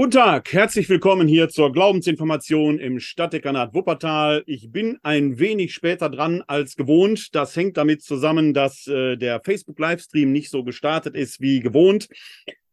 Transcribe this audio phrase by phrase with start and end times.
[0.00, 4.42] Guten Tag, herzlich willkommen hier zur Glaubensinformation im Stadtdekanat Wuppertal.
[4.46, 7.34] Ich bin ein wenig später dran als gewohnt.
[7.34, 12.08] Das hängt damit zusammen, dass äh, der Facebook-Livestream nicht so gestartet ist wie gewohnt.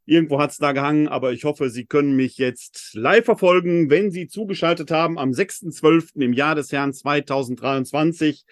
[0.06, 4.10] Irgendwo hat es da gehangen, aber ich hoffe, Sie können mich jetzt live verfolgen, wenn
[4.10, 6.22] Sie zugeschaltet haben am 6.12.
[6.22, 8.46] im Jahr des Herrn 2023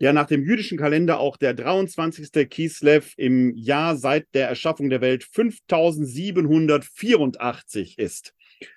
[0.00, 2.48] der nach dem jüdischen Kalender auch der 23.
[2.48, 8.34] Kislev im Jahr seit der Erschaffung der Welt 5784 ist.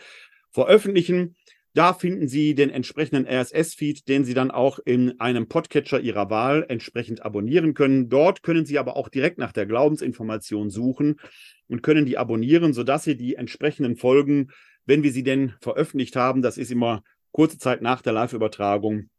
[0.50, 1.36] veröffentlichen.
[1.78, 6.66] Da finden Sie den entsprechenden RSS-Feed, den Sie dann auch in einem Podcatcher Ihrer Wahl
[6.70, 8.10] entsprechend abonnieren können.
[8.10, 11.20] Dort können Sie aber auch direkt nach der Glaubensinformation suchen
[11.68, 14.48] und können die abonnieren, sodass Sie die entsprechenden Folgen,
[14.88, 19.12] wenn wir sie denn veröffentlicht haben, das ist immer kurze Zeit nach der Live-Übertragung,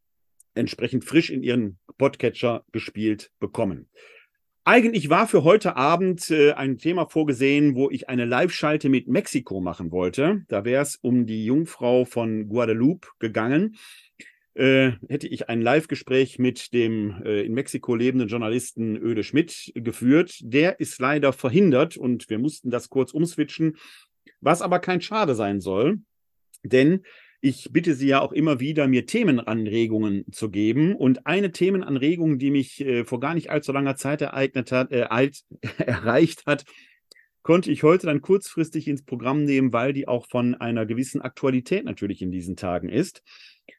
[0.54, 3.88] entsprechend frisch in Ihren Podcatcher gespielt bekommen.
[4.68, 9.62] Eigentlich war für heute Abend äh, ein Thema vorgesehen, wo ich eine Live-Schalte mit Mexiko
[9.62, 10.44] machen wollte.
[10.48, 13.76] Da wäre es um die Jungfrau von Guadalupe gegangen.
[14.52, 20.38] Äh, hätte ich ein Live-Gespräch mit dem äh, in Mexiko lebenden Journalisten Öde Schmidt geführt.
[20.42, 23.78] Der ist leider verhindert und wir mussten das kurz umswitchen,
[24.42, 26.00] was aber kein Schade sein soll,
[26.62, 27.04] denn
[27.40, 30.96] ich bitte Sie ja auch immer wieder, mir Themenanregungen zu geben.
[30.96, 35.02] Und eine Themenanregung, die mich äh, vor gar nicht allzu langer Zeit ereignet hat, äh,
[35.02, 35.42] alt,
[35.78, 36.64] erreicht hat,
[37.42, 41.84] konnte ich heute dann kurzfristig ins Programm nehmen, weil die auch von einer gewissen Aktualität
[41.84, 43.22] natürlich in diesen Tagen ist.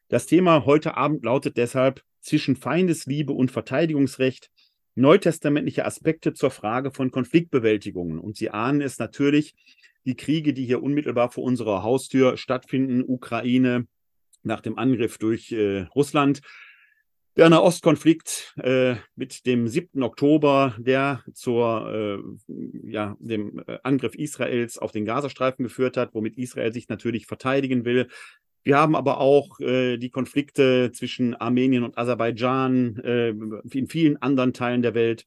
[0.07, 4.49] Das Thema heute Abend lautet deshalb zwischen Feindesliebe und Verteidigungsrecht
[4.95, 8.19] neutestamentliche Aspekte zur Frage von Konfliktbewältigungen.
[8.19, 9.55] Und Sie ahnen es natürlich,
[10.05, 13.87] die Kriege, die hier unmittelbar vor unserer Haustür stattfinden, Ukraine
[14.43, 16.41] nach dem Angriff durch äh, Russland,
[17.37, 20.03] der Nahostkonflikt äh, mit dem 7.
[20.03, 26.37] Oktober, der zur, äh, ja, dem äh, Angriff Israels auf den Gazastreifen geführt hat, womit
[26.37, 28.09] Israel sich natürlich verteidigen will.
[28.63, 34.53] Wir haben aber auch äh, die Konflikte zwischen Armenien und Aserbaidschan äh, in vielen anderen
[34.53, 35.25] Teilen der Welt.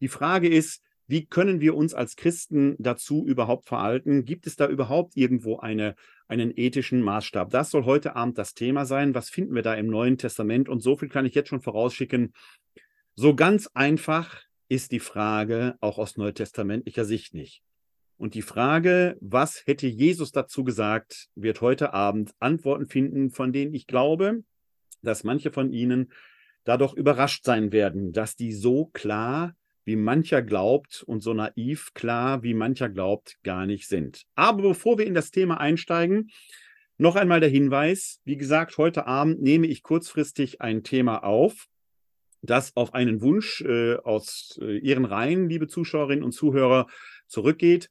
[0.00, 4.24] Die Frage ist, wie können wir uns als Christen dazu überhaupt verhalten?
[4.24, 5.96] Gibt es da überhaupt irgendwo eine,
[6.28, 7.50] einen ethischen Maßstab?
[7.50, 9.12] Das soll heute Abend das Thema sein.
[9.14, 10.68] Was finden wir da im Neuen Testament?
[10.68, 12.32] Und so viel kann ich jetzt schon vorausschicken.
[13.16, 17.62] So ganz einfach ist die Frage auch aus neutestamentlicher Sicht nicht.
[18.16, 23.74] Und die Frage, was hätte Jesus dazu gesagt, wird heute Abend Antworten finden, von denen
[23.74, 24.44] ich glaube,
[25.02, 26.12] dass manche von Ihnen
[26.62, 29.56] da doch überrascht sein werden, dass die so klar
[29.90, 34.22] wie mancher glaubt und so naiv klar, wie mancher glaubt, gar nicht sind.
[34.36, 36.30] Aber bevor wir in das Thema einsteigen,
[36.96, 41.66] noch einmal der Hinweis, wie gesagt, heute Abend nehme ich kurzfristig ein Thema auf,
[42.40, 46.86] das auf einen Wunsch äh, aus äh, Ihren Reihen, liebe Zuschauerinnen und Zuhörer,
[47.26, 47.90] zurückgeht.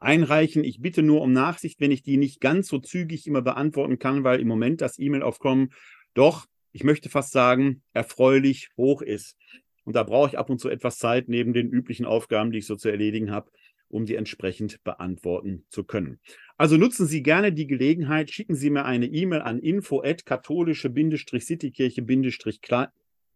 [0.00, 0.64] einreichen.
[0.64, 4.24] Ich bitte nur um Nachsicht, wenn ich die nicht ganz so zügig immer beantworten kann,
[4.24, 5.72] weil im Moment das E-Mail-Aufkommen
[6.14, 9.36] doch, ich möchte fast sagen, erfreulich hoch ist.
[9.84, 12.66] Und da brauche ich ab und zu etwas Zeit neben den üblichen Aufgaben, die ich
[12.66, 13.48] so zu erledigen habe
[13.94, 16.18] um die entsprechend beantworten zu können.
[16.56, 22.88] Also nutzen Sie gerne die Gelegenheit, schicken Sie mir eine E-Mail an info at katholische-citykirche-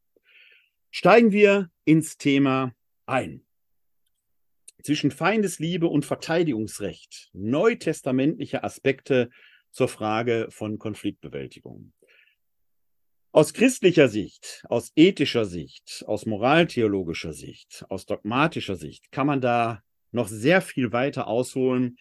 [0.90, 2.74] Steigen wir ins Thema
[3.06, 3.44] ein.
[4.82, 9.28] Zwischen Feindesliebe und Verteidigungsrecht, neutestamentliche Aspekte
[9.70, 11.92] zur Frage von Konfliktbewältigung.
[13.32, 19.82] Aus christlicher Sicht, aus ethischer Sicht, aus moraltheologischer Sicht, aus dogmatischer Sicht kann man da
[20.10, 21.96] noch sehr viel weiter ausholen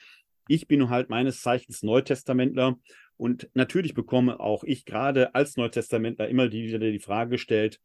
[0.51, 2.77] ich bin halt meines Zeichens Neutestamentler
[3.15, 7.79] und natürlich bekomme auch ich gerade als Neutestamentler immer wieder die Frage gestellt,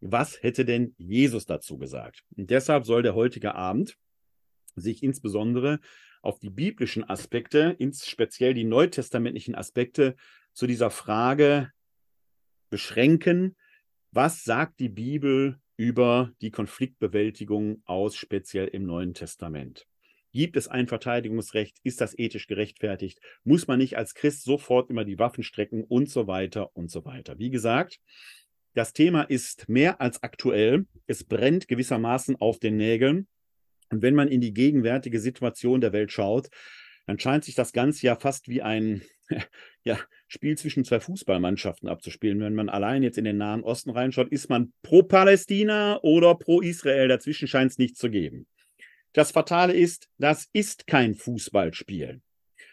[0.00, 2.22] was hätte denn Jesus dazu gesagt?
[2.36, 3.96] Und deshalb soll der heutige Abend
[4.76, 5.80] sich insbesondere
[6.22, 10.14] auf die biblischen Aspekte, ins speziell die neutestamentlichen Aspekte
[10.52, 11.72] zu dieser Frage
[12.70, 13.56] beschränken,
[14.12, 19.86] was sagt die Bibel über die Konfliktbewältigung aus, speziell im Neuen Testament?
[20.32, 21.76] Gibt es ein Verteidigungsrecht?
[21.82, 23.20] Ist das ethisch gerechtfertigt?
[23.44, 27.04] Muss man nicht als Christ sofort immer die Waffen strecken und so weiter und so
[27.04, 27.38] weiter?
[27.38, 28.00] Wie gesagt,
[28.74, 30.86] das Thema ist mehr als aktuell.
[31.06, 33.28] Es brennt gewissermaßen auf den Nägeln.
[33.90, 36.48] Und wenn man in die gegenwärtige Situation der Welt schaut,
[37.06, 39.02] dann scheint sich das Ganze ja fast wie ein
[39.84, 42.40] ja, Spiel zwischen zwei Fußballmannschaften abzuspielen.
[42.40, 46.62] Wenn man allein jetzt in den Nahen Osten reinschaut, ist man pro Palästina oder pro
[46.62, 47.08] Israel.
[47.08, 48.46] Dazwischen scheint es nichts zu geben.
[49.12, 52.22] Das Fatale ist, das ist kein Fußballspiel.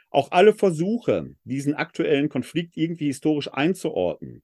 [0.09, 4.41] Auch alle Versuche, diesen aktuellen Konflikt irgendwie historisch einzuordnen,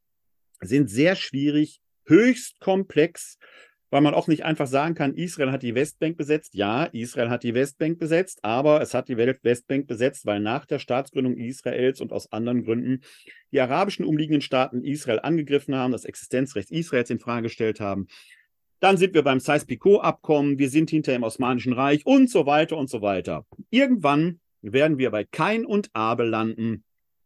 [0.62, 3.38] sind sehr schwierig, höchst komplex,
[3.90, 6.54] weil man auch nicht einfach sagen kann, Israel hat die Westbank besetzt.
[6.54, 10.80] Ja, Israel hat die Westbank besetzt, aber es hat die Westbank besetzt, weil nach der
[10.80, 13.02] Staatsgründung Israels und aus anderen Gründen
[13.52, 18.08] die arabischen umliegenden Staaten Israel angegriffen haben, das Existenzrecht Israels in Frage gestellt haben.
[18.86, 22.88] Dann sind wir beim Sykes-Picot-Abkommen, wir sind hinter dem Osmanischen Reich und so weiter und
[22.88, 23.44] so weiter.
[23.72, 26.84] Irgendwann werden wir bei Kain und Abel landen,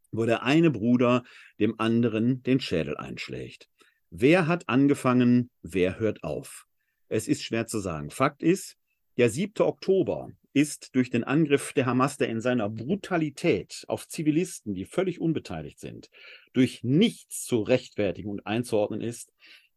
[0.10, 1.26] wo der eine Bruder
[1.60, 3.68] dem anderen den Schädel einschlägt.
[4.10, 6.66] Wer hat angefangen, wer hört auf?
[7.10, 8.10] Es ist schwer zu sagen.
[8.10, 8.78] Fakt ist,
[9.18, 9.62] der 7.
[9.66, 15.20] Oktober ist durch den Angriff der Hamas, der in seiner Brutalität auf Zivilisten, die völlig
[15.20, 16.10] unbeteiligt sind,
[16.54, 19.34] durch nichts zu rechtfertigen und einzuordnen ist,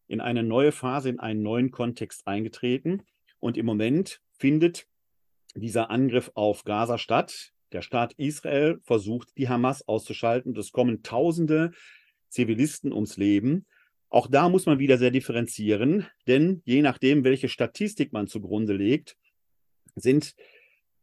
[0.09, 3.03] in eine neue Phase, in einen neuen Kontext eingetreten.
[3.41, 4.87] Und im Moment findet
[5.55, 7.53] dieser Angriff auf Gaza statt.
[7.73, 10.57] Der Staat Israel versucht, die Hamas auszuschalten.
[10.57, 11.73] Es kommen Tausende
[12.29, 13.67] Zivilisten ums Leben.
[14.09, 19.17] Auch da muss man wieder sehr differenzieren, denn je nachdem, welche Statistik man zugrunde legt,
[19.95, 20.35] sind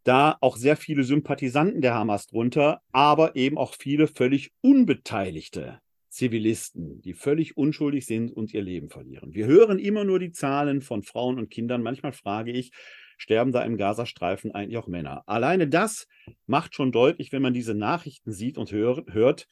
[0.04, 5.82] da auch sehr viele Sympathisanten der Hamas drunter, aber eben auch viele völlig Unbeteiligte
[6.20, 9.34] Zivilisten, die völlig unschuldig sind und ihr Leben verlieren.
[9.34, 11.82] Wir hören immer nur die Zahlen von Frauen und Kindern.
[11.82, 12.72] Manchmal frage ich,
[13.18, 15.24] sterben da im Gazastreifen eigentlich auch Männer?
[15.28, 16.10] Alleine das
[16.46, 19.48] macht schon deutlich, wenn man diese Nachrichten sieht und hör, hört,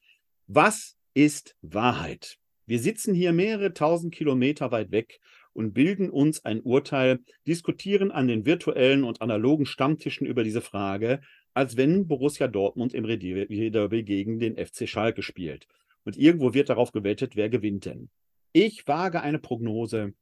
[0.47, 2.37] was ist Wahrheit?
[2.65, 5.21] Wir sitzen hier mehrere tausend Kilometer weit weg
[5.53, 11.21] und bilden uns ein Urteil, diskutieren an den virtuellen und analogen Stammtischen über diese Frage,
[11.53, 15.65] als wenn Borussia Dortmund im Derby gegen den FC Schalke spielt.
[16.07, 18.09] Und irgendwo wird darauf gewettet, wer gewinnt denn.
[18.53, 20.13] Ich wage eine Prognose.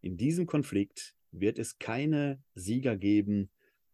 [0.00, 3.50] In diesem Konflikt wird es keine Sieger geben,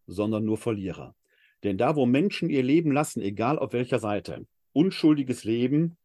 [0.06, 1.16] sondern nur Verlierer.
[1.64, 5.96] Denn da, wo Menschen ihr Leben lassen, egal auf welcher Seite, unschuldiges Leben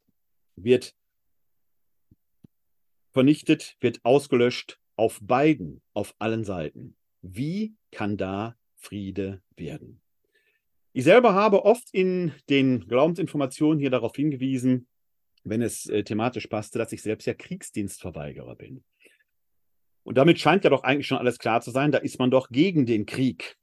[0.56, 0.96] wird
[3.12, 6.98] vernichtet, wird ausgelöscht auf beiden, auf allen Seiten.
[7.22, 10.02] Wie kann da Friede werden?
[10.92, 14.88] Ich selber habe oft in den Glaubensinformationen hier darauf hingewiesen,
[15.46, 18.84] wenn es äh, thematisch passte, dass ich selbst ja Kriegsdienstverweigerer bin.
[20.04, 22.50] Und damit scheint ja doch eigentlich schon alles klar zu sein, da ist man doch
[22.50, 23.56] gegen den Krieg.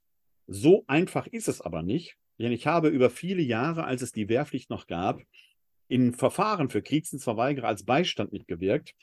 [0.47, 4.27] So einfach ist es aber nicht, denn ich habe über viele Jahre, als es die
[4.27, 5.21] Wehrpflicht noch gab,
[5.87, 8.95] in Verfahren für Kriegsdienstverweigerer als Beistand mitgewirkt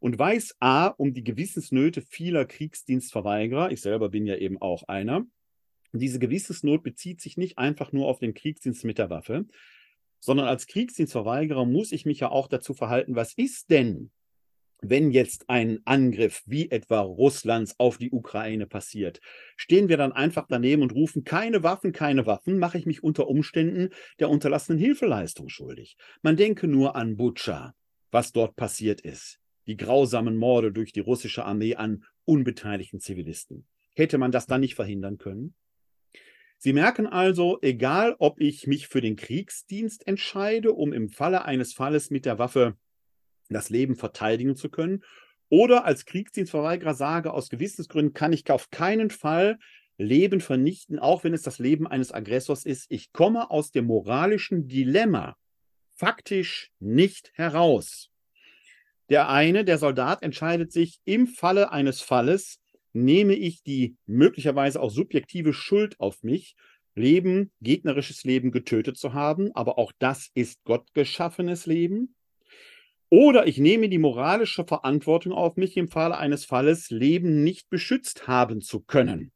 [0.00, 3.70] und weiß A um die Gewissensnöte vieler Kriegsdienstverweigerer.
[3.70, 5.24] Ich selber bin ja eben auch einer.
[5.92, 9.46] diese Gewissensnot bezieht sich nicht einfach nur auf den Kriegsdienst mit der Waffe,
[10.22, 14.12] sondern als Kriegsdienstverweigerer muss ich mich ja auch dazu verhalten, was ist denn,
[14.80, 19.20] wenn jetzt ein Angriff wie etwa Russlands auf die Ukraine passiert?
[19.56, 23.26] Stehen wir dann einfach daneben und rufen keine Waffen, keine Waffen, mache ich mich unter
[23.26, 25.96] Umständen der unterlassenen Hilfeleistung schuldig.
[26.22, 27.74] Man denke nur an Butscha,
[28.12, 29.40] was dort passiert ist.
[29.66, 33.66] Die grausamen Morde durch die russische Armee an unbeteiligten Zivilisten.
[33.94, 35.54] Hätte man das dann nicht verhindern können?
[36.64, 41.72] Sie merken also, egal ob ich mich für den Kriegsdienst entscheide, um im Falle eines
[41.72, 42.76] Falles mit der Waffe
[43.48, 45.02] das Leben verteidigen zu können,
[45.48, 49.58] oder als Kriegsdienstverweigerer sage, aus Gewissensgründen kann ich auf keinen Fall
[49.98, 52.86] Leben vernichten, auch wenn es das Leben eines Aggressors ist.
[52.90, 55.36] Ich komme aus dem moralischen Dilemma
[55.96, 58.08] faktisch nicht heraus.
[59.08, 62.61] Der eine, der Soldat, entscheidet sich im Falle eines Falles,
[62.92, 66.56] nehme ich die möglicherweise auch subjektive Schuld auf mich,
[66.94, 72.14] Leben, gegnerisches Leben getötet zu haben, aber auch das ist gottgeschaffenes Leben.
[73.08, 78.26] Oder ich nehme die moralische Verantwortung auf mich, im Falle eines Falles Leben nicht beschützt
[78.26, 79.32] haben zu können.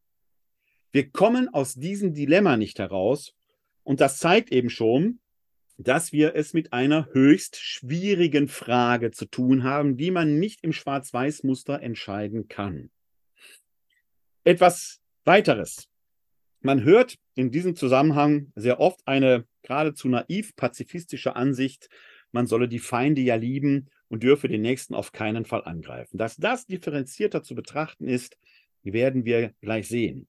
[0.93, 3.35] Wir kommen aus diesem Dilemma nicht heraus.
[3.85, 5.21] Und das zeigt eben schon,
[5.79, 10.73] dass wir es mit einer höchst schwierigen Frage zu tun haben, die man nicht im
[10.73, 12.91] Schwarz-Weiß-Muster entscheiden kann.
[14.47, 15.89] Etwas weiteres.
[16.61, 21.89] Man hört in diesem Zusammenhang sehr oft eine geradezu naiv pazifistische Ansicht,
[22.31, 26.17] man solle die Feinde ja lieben und dürfe den Nächsten auf keinen Fall angreifen.
[26.17, 28.39] Dass das differenzierter zu betrachten ist,
[28.85, 30.29] werden wir gleich sehen.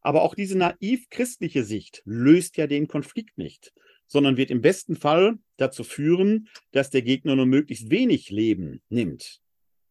[0.00, 3.72] Aber auch diese naiv christliche Sicht löst ja den Konflikt nicht,
[4.08, 9.40] sondern wird im besten Fall dazu führen, dass der Gegner nur möglichst wenig Leben nimmt.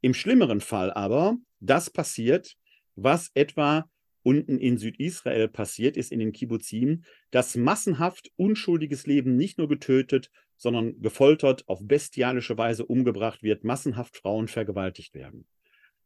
[0.02, 2.58] Im schlimmeren Fall aber, das passiert,
[2.96, 3.90] was etwa
[4.24, 10.30] unten in Südisrael passiert ist, in den Kibbuzim, dass massenhaft unschuldiges Leben nicht nur getötet,
[10.58, 15.48] sondern gefoltert, auf bestialische Weise umgebracht wird, massenhaft Frauen vergewaltigt werden.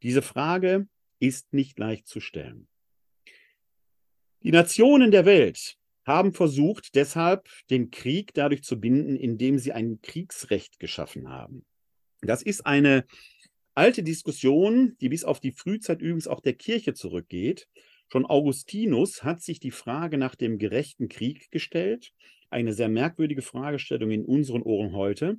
[0.02, 0.88] Diese Frage
[1.20, 2.68] ist nicht leicht zu stellen.
[4.44, 10.00] Die Nationen der Welt haben versucht, deshalb den Krieg dadurch zu binden, indem sie ein
[10.02, 11.66] Kriegsrecht geschaffen haben.
[12.22, 13.06] Das ist eine
[13.76, 17.68] alte Diskussion, die bis auf die Frühzeit übrigens auch der Kirche zurückgeht.
[18.12, 22.14] Schon Augustinus hat sich die Frage nach dem gerechten Krieg gestellt,
[22.50, 25.38] eine sehr merkwürdige Fragestellung in unseren Ohren heute,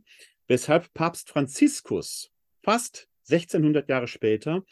[0.48, 2.30] weshalb Papst Franziskus
[2.62, 4.64] fast 1600 Jahre später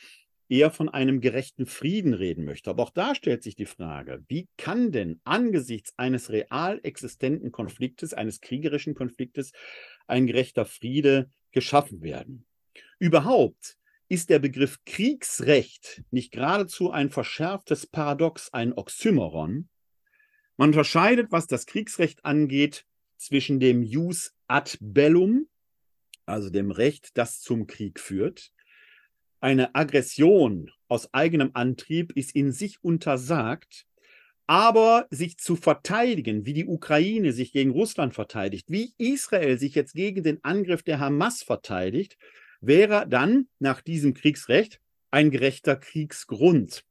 [0.48, 2.70] eher von einem gerechten Frieden reden möchte.
[2.70, 8.12] Aber auch da stellt sich die Frage, wie kann denn angesichts eines real existenten Konfliktes,
[8.12, 9.52] eines kriegerischen Konfliktes,
[10.06, 12.44] ein gerechter Friede geschaffen werden?
[12.98, 13.76] Überhaupt
[14.08, 19.68] ist der Begriff Kriegsrecht nicht geradezu ein verschärftes Paradox, ein Oxymoron?
[20.56, 22.86] Man unterscheidet, was das Kriegsrecht angeht,
[23.16, 25.48] zwischen dem Jus ad bellum,
[26.26, 28.52] also dem Recht, das zum Krieg führt,
[29.40, 33.86] eine Aggression aus eigenem Antrieb ist in sich untersagt,
[34.46, 39.94] aber sich zu verteidigen, wie die Ukraine sich gegen Russland verteidigt, wie Israel sich jetzt
[39.94, 42.16] gegen den Angriff der Hamas verteidigt,
[42.66, 44.80] wäre dann nach diesem Kriegsrecht
[45.10, 46.84] ein gerechter Kriegsgrund.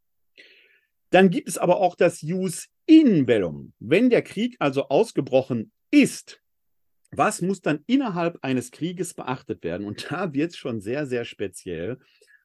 [1.09, 3.73] Dann gibt es aber auch das Jus in bellum.
[3.79, 6.41] Wenn der Krieg also ausgebrochen ist,
[7.11, 9.85] was muss dann innerhalb eines Krieges beachtet werden?
[9.85, 11.99] Und da wird es schon sehr, sehr speziell.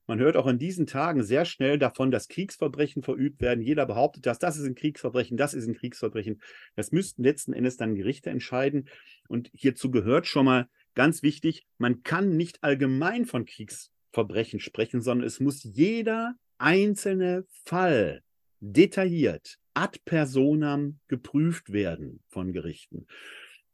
[0.06, 3.62] Man hört auch in diesen Tagen sehr schnell davon, dass Kriegsverbrechen verübt werden.
[3.62, 6.40] Jeder behauptet das, das ist ein Kriegsverbrechen, das ist ein Kriegsverbrechen.
[6.76, 8.88] Das müssten letzten Endes dann Gerichte entscheiden.
[9.28, 15.26] Und hierzu gehört schon mal ganz wichtig, man kann nicht allgemein von Kriegsverbrechen sprechen, sondern
[15.26, 18.22] es muss jeder einzelne Fall
[18.60, 23.06] detailliert ad personam geprüft werden von Gerichten.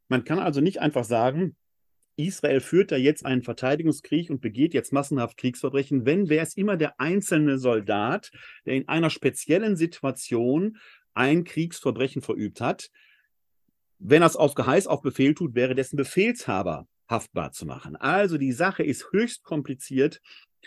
[0.09, 1.57] Man kann also nicht einfach sagen,
[2.17, 6.77] Israel führt da jetzt einen Verteidigungskrieg und begeht jetzt massenhaft Kriegsverbrechen, wenn wäre es immer
[6.77, 8.31] der einzelne Soldat,
[8.67, 10.77] der in einer speziellen Situation
[11.15, 12.91] ein Kriegsverbrechen verübt hat.
[13.99, 17.97] Wenn er es auf Geheiß, auf Befehl tut, wäre dessen Befehlshaber haftbar zu machen.
[17.97, 20.21] Also die Sache ist höchst kompliziert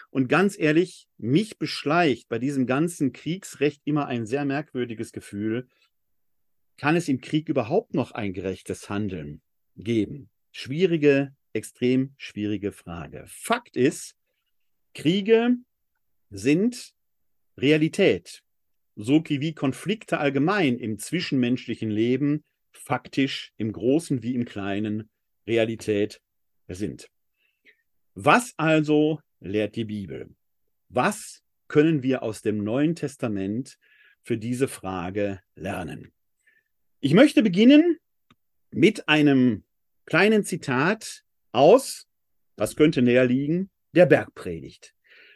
[0.10, 5.68] und ganz ehrlich, mich beschleicht bei diesem ganzen Kriegsrecht immer ein sehr merkwürdiges Gefühl.
[6.78, 9.42] Kann es im Krieg überhaupt noch ein gerechtes Handeln
[9.76, 10.30] geben?
[10.52, 13.26] Schwierige extrem schwierige Frage.
[13.28, 14.16] Fakt ist,
[14.94, 15.58] Kriege
[16.30, 16.94] sind
[17.58, 18.44] Realität,
[18.96, 25.10] so wie Konflikte allgemein im zwischenmenschlichen Leben faktisch im Großen wie im Kleinen
[25.48, 26.22] Realität
[26.76, 27.10] sind.
[28.14, 30.30] Was also lehrt die Bibel?
[30.90, 33.78] Was können wir aus dem Neuen Testament
[34.24, 36.12] für diese Frage lernen?
[37.00, 37.98] Ich möchte beginnen
[38.72, 39.64] mit einem
[40.06, 42.08] kleinen Zitat aus,
[42.56, 44.94] was könnte näher liegen, der Bergpredigt.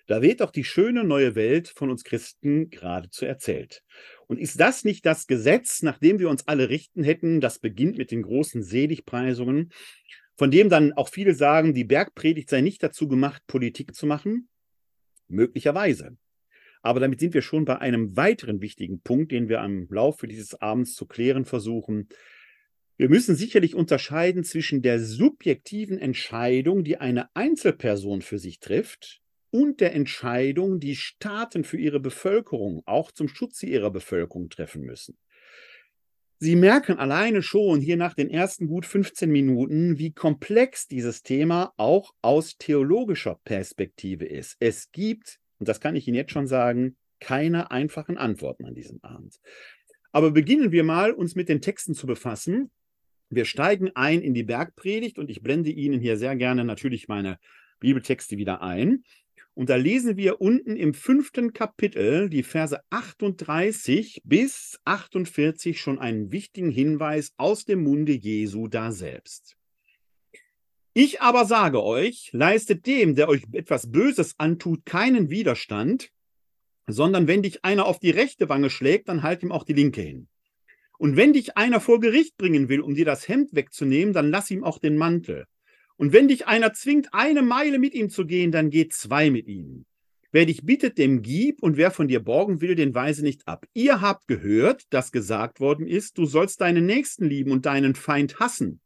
[0.08, 3.84] Da wird doch die schöne neue Welt von uns Christen geradezu erzählt.
[4.28, 7.40] Und ist das nicht das Gesetz, nach dem wir uns alle richten hätten?
[7.40, 9.72] Das beginnt mit den großen Seligpreisungen,
[10.42, 14.50] von dem dann auch viele sagen, die Bergpredigt sei nicht dazu gemacht, Politik zu machen?
[15.28, 16.18] Möglicherweise.
[16.82, 20.60] Aber damit sind wir schon bei einem weiteren wichtigen Punkt, den wir am Laufe dieses
[20.60, 22.10] Abends zu klären versuchen.
[22.98, 29.22] Wir müssen sicherlich unterscheiden zwischen der subjektiven Entscheidung, die eine Einzelperson für sich trifft,
[29.52, 35.20] und der Entscheidung, die Staaten für ihre Bevölkerung, auch zum Schutze ihrer Bevölkerung treffen müssen.
[36.44, 41.72] Sie merken alleine schon hier nach den ersten gut 15 Minuten, wie komplex dieses Thema
[41.78, 44.58] auch aus theologischer Perspektive ist.
[44.60, 48.98] Es gibt, und das kann ich Ihnen jetzt schon sagen, keine einfachen Antworten an diesem
[49.04, 49.40] Abend.
[50.12, 52.72] Aber beginnen wir mal, uns mit den Texten zu befassen.
[53.30, 57.38] Wir steigen ein in die Bergpredigt und ich blende Ihnen hier sehr gerne natürlich meine
[57.80, 59.04] Bibeltexte wieder ein.
[59.62, 66.32] Und da lesen wir unten im fünften Kapitel die Verse 38 bis 48 schon einen
[66.32, 69.56] wichtigen Hinweis aus dem Munde Jesu da selbst.
[70.96, 76.10] Ich aber sage euch, leistet dem, der euch etwas Böses antut, keinen Widerstand,
[76.88, 80.02] sondern wenn dich einer auf die rechte Wange schlägt, dann halt ihm auch die linke
[80.02, 80.28] hin.
[80.98, 84.50] Und wenn dich einer vor Gericht bringen will, um dir das Hemd wegzunehmen, dann lass
[84.50, 85.46] ihm auch den Mantel.
[86.02, 89.46] Und wenn dich einer zwingt, eine Meile mit ihm zu gehen, dann geh zwei mit
[89.48, 89.86] ihm.
[90.32, 93.68] Wer dich bittet, dem gib, und wer von dir borgen will, den weise nicht ab.
[93.76, 98.40] Ihr habt gehört, dass gesagt worden ist, du sollst deinen Nächsten lieben und deinen Feind
[98.40, 98.82] hassen.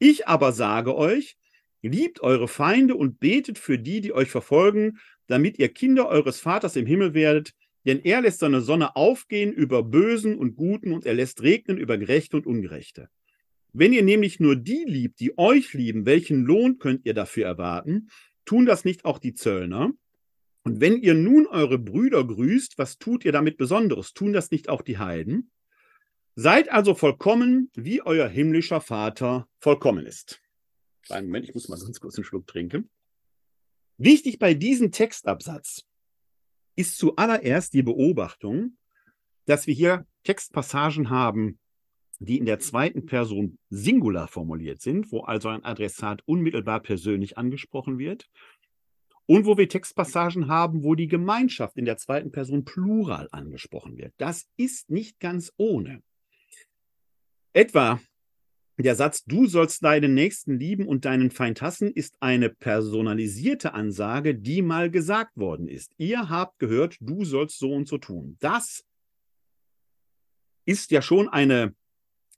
[0.00, 1.36] Ich aber sage euch,
[1.82, 6.74] liebt eure Feinde und betet für die, die euch verfolgen, damit ihr Kinder eures Vaters
[6.74, 7.52] im Himmel werdet,
[7.86, 11.96] denn er lässt seine Sonne aufgehen über Bösen und Guten und er lässt regnen über
[11.96, 13.08] Gerechte und Ungerechte.
[13.72, 18.10] Wenn ihr nämlich nur die liebt, die euch lieben, welchen Lohn könnt ihr dafür erwarten?
[18.44, 19.92] Tun das nicht auch die Zöllner?
[20.62, 24.12] Und wenn ihr nun eure Brüder grüßt, was tut ihr damit Besonderes?
[24.12, 25.50] Tun das nicht auch die Heiden?
[26.34, 30.40] Seid also vollkommen, wie euer himmlischer Vater vollkommen ist.
[31.08, 32.90] Einen Moment, ich muss mal ganz kurz einen Schluck trinken.
[33.98, 35.84] Wichtig bei diesem Textabsatz
[36.76, 38.76] ist zuallererst die Beobachtung,
[39.44, 41.59] dass wir hier Textpassagen haben,
[42.20, 47.98] die in der zweiten Person Singular formuliert sind, wo also ein Adressat unmittelbar persönlich angesprochen
[47.98, 48.28] wird.
[49.26, 54.12] Und wo wir Textpassagen haben, wo die Gemeinschaft in der zweiten Person Plural angesprochen wird.
[54.18, 56.02] Das ist nicht ganz ohne.
[57.52, 58.00] Etwa
[58.82, 64.34] der Satz, du sollst deinen Nächsten lieben und deinen Feind hassen, ist eine personalisierte Ansage,
[64.34, 65.92] die mal gesagt worden ist.
[65.98, 68.36] Ihr habt gehört, du sollst so und so tun.
[68.40, 68.84] Das
[70.64, 71.74] ist ja schon eine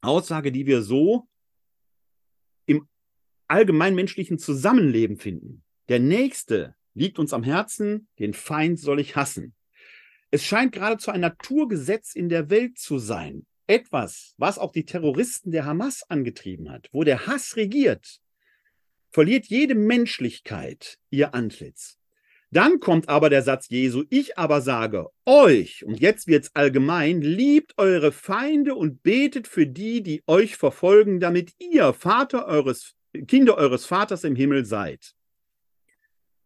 [0.02, 1.28] Aussage, die wir so
[2.66, 2.88] im
[3.48, 5.62] allgemeinmenschlichen Zusammenleben finden.
[5.88, 9.54] Der Nächste liegt uns am Herzen, den Feind soll ich hassen.
[10.30, 13.46] Es scheint geradezu ein Naturgesetz in der Welt zu sein.
[13.66, 18.20] Etwas, was auch die Terroristen der Hamas angetrieben hat, wo der Hass regiert,
[19.10, 21.98] verliert jede Menschlichkeit ihr Antlitz.
[22.52, 27.72] Dann kommt aber der Satz Jesu, ich aber sage euch, und jetzt wird's allgemein, liebt
[27.78, 32.94] eure Feinde und betet für die, die euch verfolgen, damit ihr Vater eures,
[33.26, 35.14] Kinder eures Vaters im Himmel seid.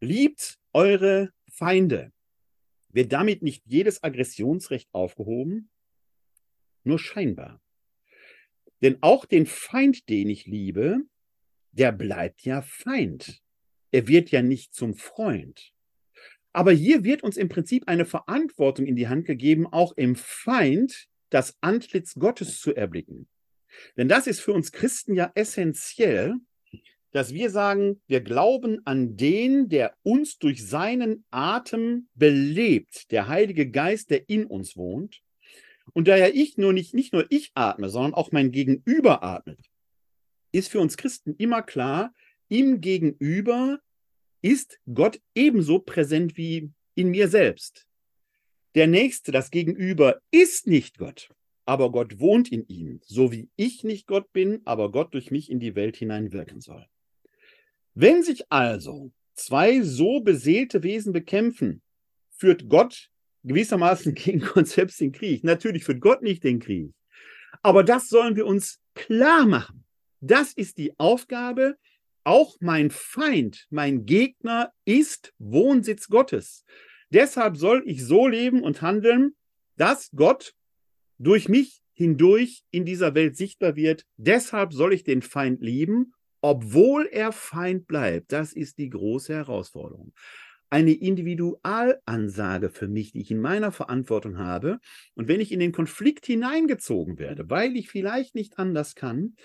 [0.01, 2.13] Liebt eure Feinde.
[2.91, 5.71] Wird damit nicht jedes Aggressionsrecht aufgehoben?
[6.85, 7.61] Nur scheinbar.
[8.81, 11.01] Denn auch den Feind, den ich liebe,
[11.73, 13.43] der bleibt ja Feind.
[13.91, 15.73] Er wird ja nicht zum Freund.
[16.57, 21.07] Aber hier wird uns im Prinzip eine Verantwortung in die Hand gegeben, auch im Feind
[21.29, 23.29] das Antlitz Gottes zu erblicken.
[23.99, 26.37] Denn das ist für uns Christen ja essentiell,
[27.13, 33.71] dass wir sagen, wir glauben an den, der uns durch seinen Atem belebt, der Heilige
[33.71, 35.21] Geist, der in uns wohnt.
[35.93, 39.61] Und da ja ich nur nicht, nicht nur ich atme, sondern auch mein Gegenüber atmet,
[40.53, 42.15] ist für uns Christen immer klar,
[42.49, 43.79] im Gegenüber
[44.47, 47.89] ist Gott ebenso präsent wie in mir selbst.
[48.77, 51.31] Der Nächste, das Gegenüber, ist nicht Gott,
[51.65, 55.51] aber Gott wohnt in ihm, so wie ich nicht Gott bin, aber Gott durch mich
[55.51, 56.87] in die Welt hinein wirken soll.
[57.95, 61.83] Wenn sich also zwei so beseelte Wesen bekämpfen,
[62.31, 63.11] führt Gott
[63.43, 65.43] gewissermaßen gegen Gott selbst den Krieg.
[65.43, 66.95] Natürlich führt Gott nicht den Krieg.
[67.63, 69.85] Aber das sollen wir uns klar machen.
[70.21, 71.77] Das ist die Aufgabe
[72.27, 76.65] auch mein Feind, mein Gegner ist Wohnsitz Gottes.
[77.11, 79.37] Deshalb soll ich so leben und handeln,
[79.77, 80.55] dass Gott
[81.19, 84.05] durch mich hindurch in dieser Welt sichtbar wird.
[84.17, 88.33] Deshalb soll ich den Feind lieben, obwohl er Feind bleibt.
[88.33, 90.13] Das ist die große Herausforderung.
[90.69, 94.81] Eine Individualansage für mich, die ich in meiner Verantwortung habe.
[95.15, 99.37] Und wenn ich in den Konflikt hineingezogen werde, weil ich vielleicht nicht anders kann,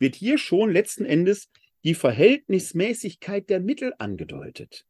[0.00, 1.48] wird hier schon letzten Endes
[1.84, 4.86] die Verhältnismäßigkeit der Mittel angedeutet.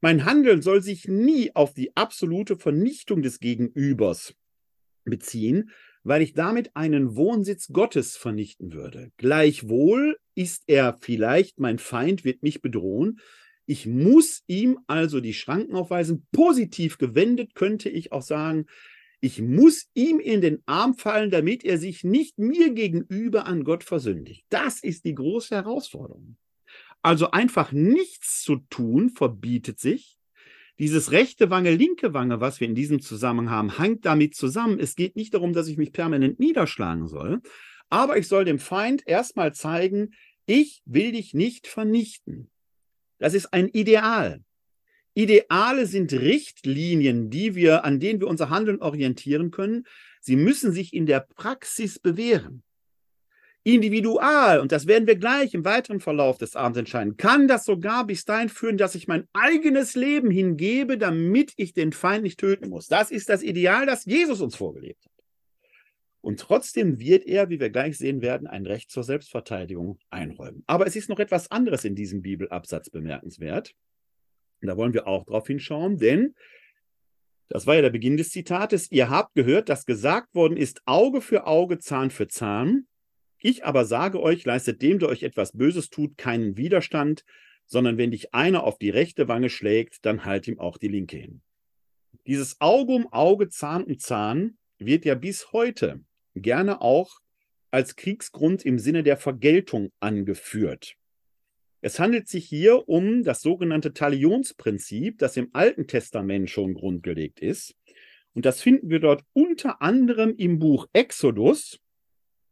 [0.00, 4.34] Mein Handeln soll sich nie auf die absolute Vernichtung des Gegenübers
[5.04, 5.70] beziehen,
[6.04, 9.10] weil ich damit einen Wohnsitz Gottes vernichten würde.
[9.16, 13.18] Gleichwohl ist er vielleicht mein Feind, wird mich bedrohen.
[13.64, 16.26] Ich muss ihm also die Schranken aufweisen.
[16.30, 18.66] Positiv gewendet könnte ich auch sagen,
[19.26, 23.82] ich muss ihm in den Arm fallen, damit er sich nicht mir gegenüber an Gott
[23.82, 24.46] versündigt.
[24.50, 26.36] Das ist die große Herausforderung.
[27.02, 30.16] Also einfach nichts zu tun verbietet sich.
[30.78, 34.78] Dieses rechte Wange, linke Wange, was wir in diesem Zusammenhang haben, hängt damit zusammen.
[34.78, 37.40] Es geht nicht darum, dass ich mich permanent niederschlagen soll,
[37.88, 40.14] aber ich soll dem Feind erstmal zeigen,
[40.46, 42.48] ich will dich nicht vernichten.
[43.18, 44.44] Das ist ein Ideal.
[45.16, 49.86] Ideale sind Richtlinien, die wir, an denen wir unser Handeln orientieren können.
[50.20, 52.62] Sie müssen sich in der Praxis bewähren.
[53.62, 58.06] Individual, und das werden wir gleich im weiteren Verlauf des Abends entscheiden, kann das sogar
[58.06, 62.68] bis dahin führen, dass ich mein eigenes Leben hingebe, damit ich den Feind nicht töten
[62.68, 62.86] muss.
[62.86, 65.12] Das ist das Ideal, das Jesus uns vorgelebt hat.
[66.20, 70.62] Und trotzdem wird er, wie wir gleich sehen werden, ein Recht zur Selbstverteidigung einräumen.
[70.66, 73.74] Aber es ist noch etwas anderes in diesem Bibelabsatz bemerkenswert.
[74.60, 76.34] Da wollen wir auch drauf hinschauen, denn
[77.48, 78.90] das war ja der Beginn des Zitates.
[78.90, 82.86] Ihr habt gehört, dass gesagt worden ist, Auge für Auge, Zahn für Zahn.
[83.38, 87.24] Ich aber sage euch, leistet dem, der euch etwas Böses tut, keinen Widerstand,
[87.66, 91.16] sondern wenn dich einer auf die rechte Wange schlägt, dann halt ihm auch die linke
[91.16, 91.42] hin.
[92.26, 96.00] Dieses Auge um Auge, Zahn um Zahn wird ja bis heute
[96.34, 97.20] gerne auch
[97.70, 100.96] als Kriegsgrund im Sinne der Vergeltung angeführt.
[101.86, 107.76] Es handelt sich hier um das sogenannte Talionsprinzip, das im Alten Testament schon grundgelegt ist.
[108.34, 111.78] Und das finden wir dort unter anderem im Buch Exodus.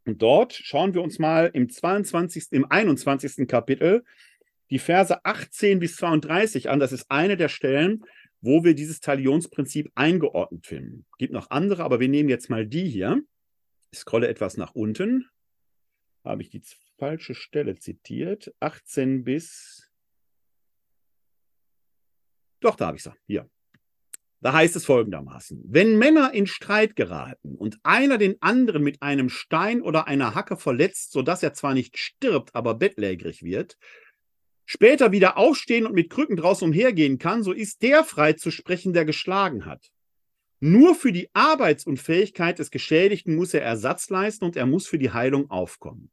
[0.06, 3.48] Und dort schauen wir uns mal im 22., im 21.
[3.48, 4.04] Kapitel
[4.70, 6.78] die Verse 18 bis 32 an.
[6.78, 8.04] Das ist eine der Stellen,
[8.40, 11.06] wo wir dieses Talionsprinzip eingeordnet finden.
[11.10, 13.20] Es gibt noch andere, aber wir nehmen jetzt mal die hier.
[13.90, 15.28] Ich scrolle etwas nach unten.
[16.24, 16.62] Habe ich die
[16.98, 18.54] falsche Stelle zitiert.
[18.60, 19.90] 18 bis.
[22.60, 23.12] Doch, da habe ich sie.
[23.26, 23.50] Hier.
[24.40, 29.28] Da heißt es folgendermaßen: Wenn Männer in Streit geraten und einer den anderen mit einem
[29.28, 33.76] Stein oder einer Hacke verletzt, sodass er zwar nicht stirbt, aber bettlägerig wird,
[34.64, 38.94] später wieder aufstehen und mit Krücken draußen umhergehen kann, so ist der frei zu sprechen,
[38.94, 39.90] der geschlagen hat.
[40.60, 45.10] Nur für die Arbeitsunfähigkeit des Geschädigten muss er Ersatz leisten und er muss für die
[45.10, 46.10] Heilung aufkommen.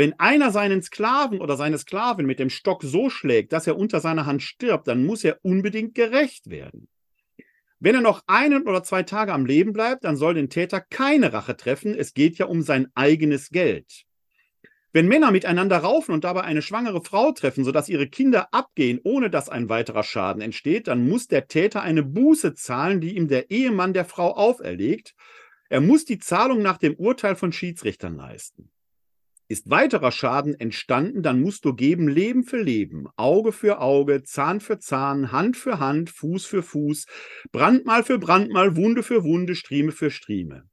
[0.00, 4.00] Wenn einer seinen Sklaven oder seine Sklavin mit dem Stock so schlägt, dass er unter
[4.00, 6.88] seiner Hand stirbt, dann muss er unbedingt gerecht werden.
[7.80, 11.34] Wenn er noch einen oder zwei Tage am Leben bleibt, dann soll den Täter keine
[11.34, 11.94] Rache treffen.
[11.94, 14.06] Es geht ja um sein eigenes Geld.
[14.94, 19.28] Wenn Männer miteinander raufen und dabei eine schwangere Frau treffen, sodass ihre Kinder abgehen, ohne
[19.28, 23.50] dass ein weiterer Schaden entsteht, dann muss der Täter eine Buße zahlen, die ihm der
[23.50, 25.14] Ehemann der Frau auferlegt.
[25.68, 28.70] Er muss die Zahlung nach dem Urteil von Schiedsrichtern leisten.
[29.50, 34.60] Ist weiterer Schaden entstanden, dann musst du geben Leben für Leben, Auge für Auge, Zahn
[34.60, 37.06] für Zahn, Hand für Hand, Fuß für Fuß,
[37.50, 40.68] Brandmal für Brandmal, Wunde für Wunde, Strieme für Strieme.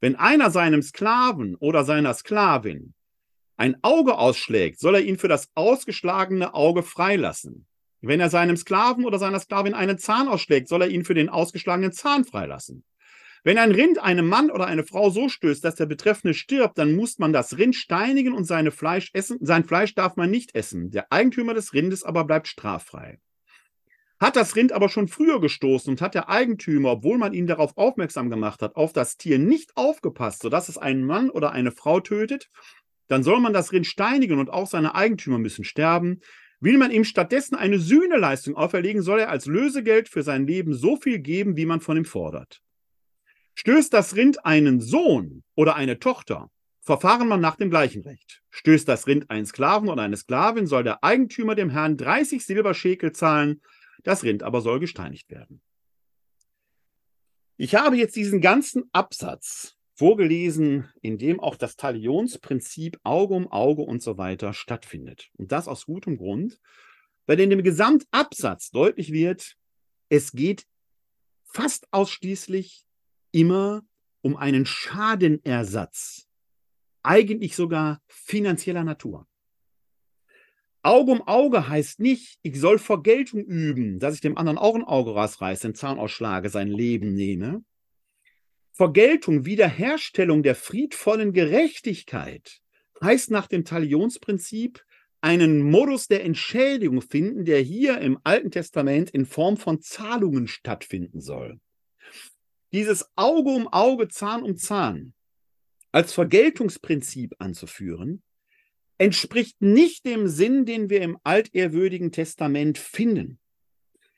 [0.00, 2.92] Wenn einer seinem Sklaven oder seiner Sklavin
[3.56, 7.66] ein Auge ausschlägt, soll er ihn für das ausgeschlagene Auge freilassen.
[8.02, 11.30] Wenn er seinem Sklaven oder seiner Sklavin einen Zahn ausschlägt, soll er ihn für den
[11.30, 12.84] ausgeschlagenen Zahn freilassen.
[13.44, 16.94] Wenn ein Rind einem Mann oder eine Frau so stößt, dass der Betreffende stirbt, dann
[16.94, 19.38] muss man das Rind steinigen und seine Fleisch essen.
[19.40, 20.90] Sein Fleisch darf man nicht essen.
[20.90, 23.18] Der Eigentümer des Rindes aber bleibt straffrei.
[24.20, 27.76] Hat das Rind aber schon früher gestoßen und hat der Eigentümer, obwohl man ihn darauf
[27.76, 32.00] aufmerksam gemacht hat, auf das Tier nicht aufgepasst, sodass es einen Mann oder eine Frau
[32.00, 32.50] tötet,
[33.06, 36.20] dann soll man das Rind steinigen und auch seine Eigentümer müssen sterben.
[36.60, 40.96] Will man ihm stattdessen eine Sühneleistung auferlegen, soll er als Lösegeld für sein Leben so
[40.96, 42.60] viel geben, wie man von ihm fordert.
[43.60, 46.48] Stößt das Rind einen Sohn oder eine Tochter,
[46.80, 48.40] verfahren man nach dem gleichen Recht.
[48.50, 53.10] Stößt das Rind einen Sklaven oder eine Sklavin, soll der Eigentümer dem Herrn 30 Silberschekel
[53.10, 53.60] zahlen,
[54.04, 55.60] das Rind aber soll gesteinigt werden.
[57.56, 63.82] Ich habe jetzt diesen ganzen Absatz vorgelesen, in dem auch das Talionsprinzip Auge um Auge
[63.82, 65.30] und so weiter stattfindet.
[65.36, 66.60] Und das aus gutem Grund,
[67.26, 69.56] weil in dem Gesamtabsatz deutlich wird,
[70.10, 70.64] es geht
[71.42, 72.84] fast ausschließlich
[73.32, 73.82] immer
[74.20, 76.28] um einen Schadenersatz,
[77.02, 79.26] eigentlich sogar finanzieller Natur.
[80.82, 84.84] Auge um Auge heißt nicht, ich soll Vergeltung üben, dass ich dem anderen auch ein
[84.84, 87.64] Auge rausreiße, den Zahn ausschlage, sein Leben nehme.
[88.72, 92.60] Vergeltung, Wiederherstellung der friedvollen Gerechtigkeit
[93.02, 94.84] heißt nach dem Talionsprinzip
[95.20, 101.20] einen Modus der Entschädigung finden, der hier im Alten Testament in Form von Zahlungen stattfinden
[101.20, 101.60] soll
[102.72, 105.14] dieses Auge um Auge, Zahn um Zahn
[105.90, 108.22] als Vergeltungsprinzip anzuführen,
[108.98, 113.38] entspricht nicht dem Sinn, den wir im altehrwürdigen Testament finden.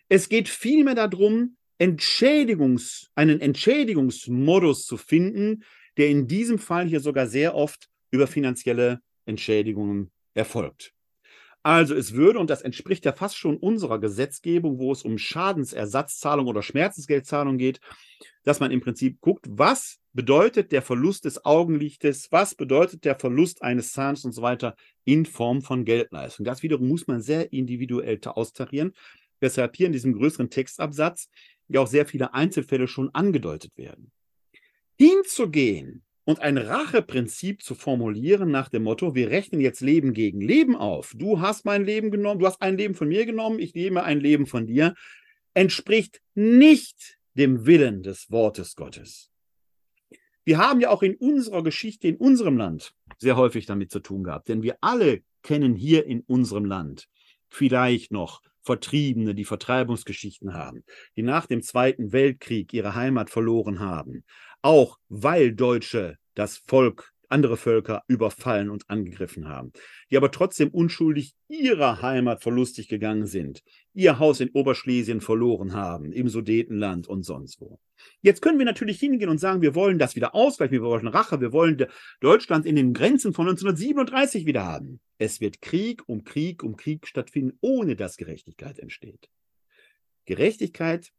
[0.09, 5.65] Es geht vielmehr darum, Entschädigungs, einen Entschädigungsmodus zu finden,
[5.97, 10.93] der in diesem Fall hier sogar sehr oft über finanzielle Entschädigungen erfolgt.
[11.63, 16.47] Also es würde, und das entspricht ja fast schon unserer Gesetzgebung, wo es um Schadensersatzzahlung
[16.47, 17.81] oder Schmerzensgeldzahlung geht,
[18.45, 23.63] dass man im Prinzip guckt, was bedeutet der Verlust des Augenlichtes, was bedeutet der Verlust
[23.63, 26.47] eines Zahns und so weiter in Form von Geldleistung.
[26.47, 28.95] Das wiederum muss man sehr individuell austarieren,
[29.39, 31.29] weshalb hier in diesem größeren Textabsatz
[31.69, 34.11] ja auch sehr viele Einzelfälle schon angedeutet werden.
[34.99, 40.77] Hinzugehen und ein Racheprinzip zu formulieren nach dem Motto, wir rechnen jetzt Leben gegen Leben
[40.77, 41.13] auf.
[41.17, 44.21] Du hast mein Leben genommen, du hast ein Leben von mir genommen, ich nehme ein
[44.21, 44.95] Leben von dir,
[45.55, 49.33] entspricht nicht dem Willen des Wortes Gottes.
[50.45, 54.23] Wir haben ja auch in unserer Geschichte in unserem Land sehr häufig damit zu tun
[54.23, 57.09] gehabt, denn wir alle kennen hier in unserem Land
[57.49, 60.85] vielleicht noch Vertriebene, die Vertreibungsgeschichten haben,
[61.17, 64.23] die nach dem Zweiten Weltkrieg ihre Heimat verloren haben,
[64.63, 69.73] auch weil Deutsche das Volk, andere Völker überfallen und angegriffen haben,
[70.11, 73.63] die aber trotzdem unschuldig ihrer Heimat verlustig gegangen sind,
[73.95, 77.79] ihr Haus in Oberschlesien verloren haben, im Sudetenland und sonst wo.
[78.21, 81.41] Jetzt können wir natürlich hingehen und sagen, wir wollen das wieder ausgleichen, wir wollen Rache,
[81.41, 81.87] wir wollen
[82.21, 85.01] Deutschland in den Grenzen von 1937 wieder haben.
[85.19, 89.29] Es wird Krieg um Krieg um Krieg stattfinden, ohne dass Gerechtigkeit entsteht.
[90.25, 91.13] Gerechtigkeit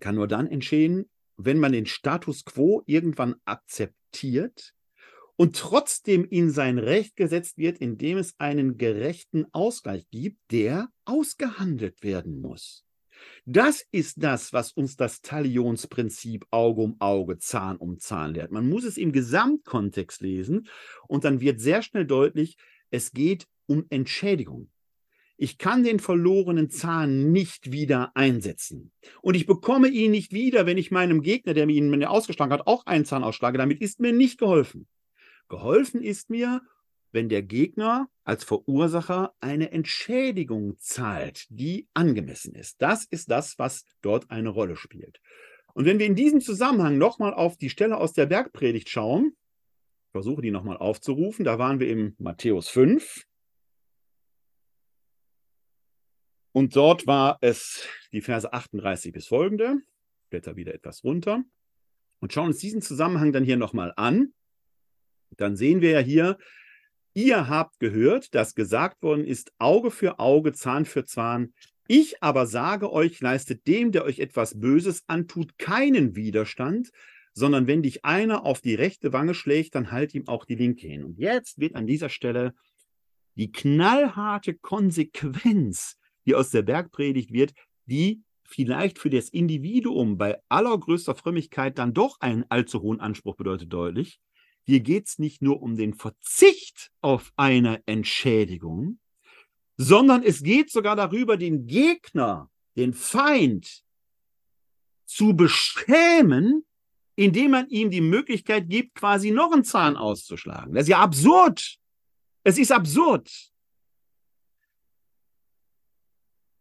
[0.00, 4.74] kann nur dann entstehen, wenn man den Status quo irgendwann akzeptiert
[5.36, 12.02] und trotzdem in sein Recht gesetzt wird, indem es einen gerechten Ausgleich gibt, der ausgehandelt
[12.02, 12.84] werden muss.
[13.44, 18.50] Das ist das, was uns das Talionsprinzip Auge um Auge, Zahn um Zahn lehrt.
[18.50, 20.68] Man muss es im Gesamtkontext lesen
[21.06, 22.56] und dann wird sehr schnell deutlich,
[22.90, 24.70] es geht um Entschädigung.
[25.36, 28.92] Ich kann den verlorenen Zahn nicht wieder einsetzen.
[29.22, 32.66] Und ich bekomme ihn nicht wieder, wenn ich meinem Gegner, der mir ihn ausgeschlagen hat,
[32.66, 33.58] auch einen Zahn ausschlage.
[33.58, 34.86] Damit ist mir nicht geholfen.
[35.48, 36.62] Geholfen ist mir,
[37.12, 42.80] wenn der Gegner als Verursacher eine Entschädigung zahlt, die angemessen ist.
[42.80, 45.20] Das ist das, was dort eine Rolle spielt.
[45.74, 49.32] Und wenn wir in diesem Zusammenhang nochmal auf die Stelle aus der Bergpredigt schauen,
[50.06, 53.24] ich versuche die nochmal aufzurufen, da waren wir im Matthäus 5,
[56.52, 59.78] Und dort war es die Verse 38 bis folgende.
[60.30, 61.44] Blätter wieder etwas runter
[62.20, 64.32] und schauen uns diesen Zusammenhang dann hier nochmal an.
[65.36, 66.38] Dann sehen wir ja hier,
[67.14, 71.52] ihr habt gehört, dass gesagt worden ist, Auge für Auge, Zahn für Zahn.
[71.88, 76.90] Ich aber sage euch, leistet dem, der euch etwas Böses antut, keinen Widerstand,
[77.34, 80.86] sondern wenn dich einer auf die rechte Wange schlägt, dann halt ihm auch die linke
[80.86, 81.04] hin.
[81.04, 82.54] Und jetzt wird an dieser Stelle
[83.34, 87.52] die knallharte Konsequenz die aus der Bergpredigt wird,
[87.86, 93.72] die vielleicht für das Individuum bei allergrößter Frömmigkeit dann doch einen allzu hohen Anspruch bedeutet
[93.72, 94.20] deutlich.
[94.64, 99.00] Hier geht es nicht nur um den Verzicht auf eine Entschädigung,
[99.76, 103.82] sondern es geht sogar darüber, den Gegner, den Feind
[105.04, 106.64] zu beschämen,
[107.16, 110.74] indem man ihm die Möglichkeit gibt, quasi noch einen Zahn auszuschlagen.
[110.74, 111.76] Das ist ja absurd.
[112.44, 113.51] Es ist absurd.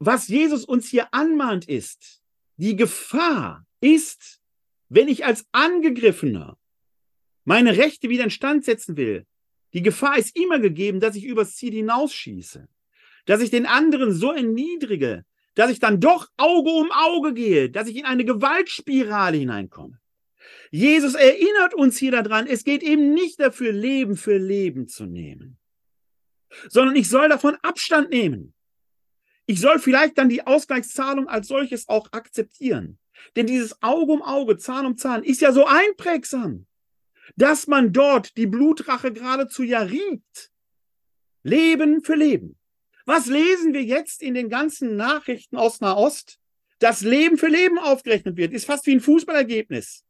[0.03, 2.23] Was Jesus uns hier anmahnt, ist,
[2.57, 4.41] die Gefahr ist,
[4.89, 6.57] wenn ich als Angegriffener
[7.45, 9.27] meine Rechte wieder in Stand setzen will,
[9.73, 12.67] die Gefahr ist immer gegeben, dass ich übers Ziel hinausschieße,
[13.27, 17.87] dass ich den anderen so erniedrige, dass ich dann doch Auge um Auge gehe, dass
[17.87, 19.99] ich in eine Gewaltspirale hineinkomme.
[20.71, 25.59] Jesus erinnert uns hier daran, es geht eben nicht dafür, Leben für Leben zu nehmen,
[26.69, 28.55] sondern ich soll davon Abstand nehmen.
[29.51, 32.97] Ich soll vielleicht dann die Ausgleichszahlung als solches auch akzeptieren.
[33.35, 36.67] Denn dieses Auge um Auge, Zahn um Zahn ist ja so einprägsam,
[37.35, 40.53] dass man dort die Blutrache geradezu ja riecht.
[41.43, 42.57] Leben für Leben.
[43.05, 46.39] Was lesen wir jetzt in den ganzen Nachrichten aus Nahost?
[46.79, 50.05] Das Leben für Leben aufgerechnet wird, ist fast wie ein Fußballergebnis.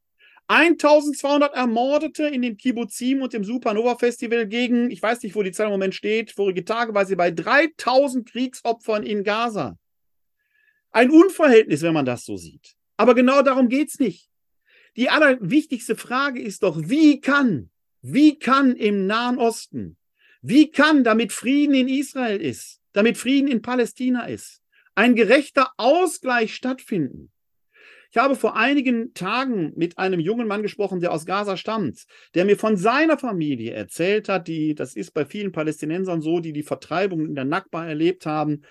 [0.52, 5.54] 1200 Ermordete in den Kibbuzim und dem Supernova Festival gegen, ich weiß nicht, wo die
[5.54, 9.78] Zahl im Moment steht, vorige Tage war sie bei 3000 Kriegsopfern in Gaza.
[10.92, 12.76] Ein Unverhältnis, wenn man das so sieht.
[12.98, 14.30] Aber genau darum geht's nicht.
[14.98, 17.70] Die allerwichtigste Frage ist doch, wie kann,
[18.02, 19.96] wie kann im Nahen Osten,
[20.42, 24.62] wie kann, damit Frieden in Israel ist, damit Frieden in Palästina ist,
[24.96, 27.31] ein gerechter Ausgleich stattfinden?
[28.12, 32.44] Ich habe vor einigen Tagen mit einem jungen Mann gesprochen, der aus Gaza stammt, der
[32.44, 36.64] mir von seiner Familie erzählt hat, die, das ist bei vielen Palästinensern so, die die
[36.64, 38.64] Vertreibung in der Nakba erlebt haben,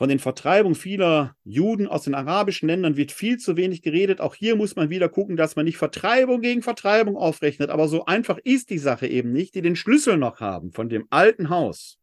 [0.00, 4.22] von den Vertreibungen vieler Juden aus den arabischen Ländern wird viel zu wenig geredet.
[4.22, 7.68] Auch hier muss man wieder gucken, dass man nicht Vertreibung gegen Vertreibung aufrechnet.
[7.68, 11.06] Aber so einfach ist die Sache eben nicht, die den Schlüssel noch haben von dem
[11.10, 11.99] alten Haus.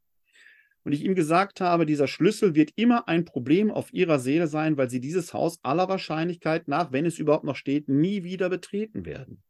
[0.88, 4.78] Und ich ihm gesagt habe, dieser Schlüssel wird immer ein Problem auf ihrer Seele sein,
[4.78, 9.06] weil sie dieses Haus aller Wahrscheinlichkeit nach, wenn es überhaupt noch steht, nie wieder betreten
[9.06, 9.44] werden.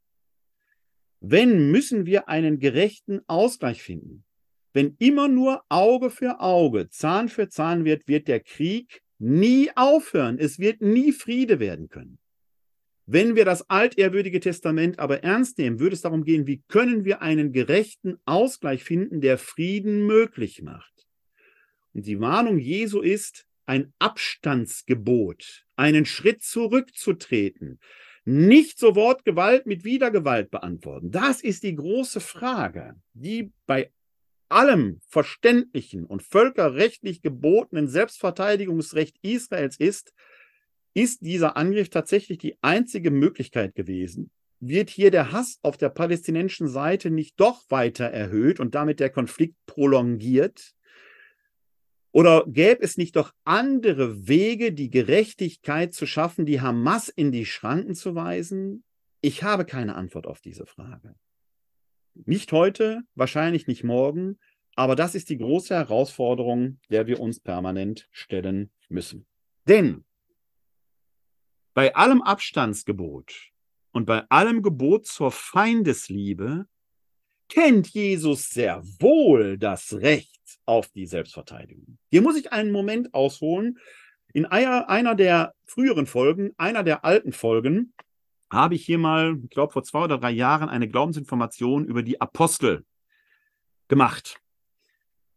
[1.19, 4.23] Wenn, müssen wir einen gerechten Ausgleich finden.
[4.73, 10.39] Wenn immer nur Auge für Auge, Zahn für Zahn wird, wird der Krieg nie aufhören.
[10.39, 12.17] Es wird nie Friede werden können.
[13.05, 17.21] Wenn wir das altehrwürdige Testament aber ernst nehmen, würde es darum gehen, wie können wir
[17.21, 20.96] einen gerechten Ausgleich finden, der Frieden möglich macht.
[21.99, 27.79] Die Warnung Jesu ist, ein Abstandsgebot, einen Schritt zurückzutreten,
[28.23, 31.09] nicht sofort Gewalt mit Wiedergewalt beantworten.
[31.09, 33.91] Das ist die große Frage, die bei
[34.47, 40.13] allem verständlichen und völkerrechtlich gebotenen Selbstverteidigungsrecht Israels ist,
[40.93, 44.29] ist dieser Angriff tatsächlich die einzige Möglichkeit gewesen.
[44.59, 49.09] Wird hier der Hass auf der palästinensischen Seite nicht doch weiter erhöht und damit der
[49.09, 50.75] Konflikt prolongiert?
[52.17, 57.45] Oder gäbe es nicht doch andere Wege, die Gerechtigkeit zu schaffen, die Hamas in die
[57.45, 58.83] Schranken zu weisen?
[59.21, 61.13] Ich habe keine Antwort auf diese Frage.
[62.15, 64.39] Nicht heute, wahrscheinlich nicht morgen,
[64.75, 69.27] aber das ist die große Herausforderung, der wir uns permanent stellen müssen.
[69.67, 70.03] Denn
[71.75, 73.51] bei allem Abstandsgebot
[73.91, 76.65] und bei allem Gebot zur Feindesliebe
[77.49, 81.97] kennt Jesus sehr wohl das Recht auf die Selbstverteidigung.
[82.09, 83.79] Hier muss ich einen Moment ausholen.
[84.33, 87.93] In einer der früheren Folgen, einer der alten Folgen,
[88.51, 92.21] habe ich hier mal, ich glaube vor zwei oder drei Jahren, eine Glaubensinformation über die
[92.21, 92.85] Apostel
[93.87, 94.39] gemacht.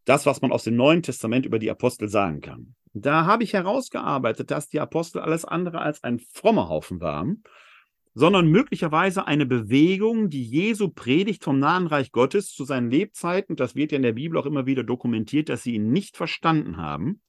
[0.05, 2.75] Das, was man aus dem Neuen Testament über die Apostel sagen kann.
[2.93, 7.43] Da habe ich herausgearbeitet, dass die Apostel alles andere als ein frommer Haufen waren,
[8.13, 13.75] sondern möglicherweise eine Bewegung, die Jesu predigt vom nahen Reich Gottes zu seinen Lebzeiten, das
[13.75, 17.21] wird ja in der Bibel auch immer wieder dokumentiert, dass sie ihn nicht verstanden haben,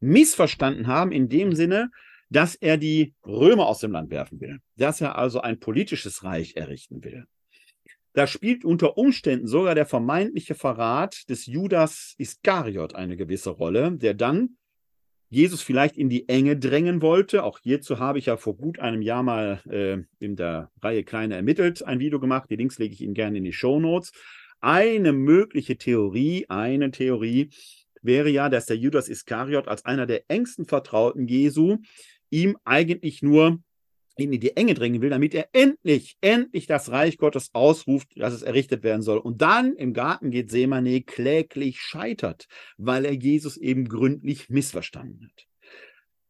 [0.00, 1.90] missverstanden haben in dem Sinne,
[2.30, 6.56] dass er die Römer aus dem Land werfen will, dass er also ein politisches Reich
[6.56, 7.26] errichten will.
[8.14, 14.14] Da spielt unter Umständen sogar der vermeintliche Verrat des Judas Iskariot eine gewisse Rolle, der
[14.14, 14.56] dann
[15.32, 17.42] Jesus vielleicht in die Enge drängen wollte.
[17.42, 21.36] Auch hierzu habe ich ja vor gut einem Jahr mal äh, in der Reihe Kleine
[21.36, 22.50] ermittelt ein Video gemacht.
[22.50, 24.12] Die Links lege ich Ihnen gerne in die Show Notes.
[24.60, 27.48] Eine mögliche Theorie, eine Theorie
[28.02, 31.78] wäre ja, dass der Judas Iskariot als einer der engsten Vertrauten Jesu
[32.28, 33.58] ihm eigentlich nur
[34.16, 38.42] in die Enge drängen will, damit er endlich, endlich das Reich Gottes ausruft, dass es
[38.42, 39.18] errichtet werden soll.
[39.18, 42.46] Und dann im Garten geht Semane kläglich scheitert,
[42.76, 45.46] weil er Jesus eben gründlich missverstanden hat.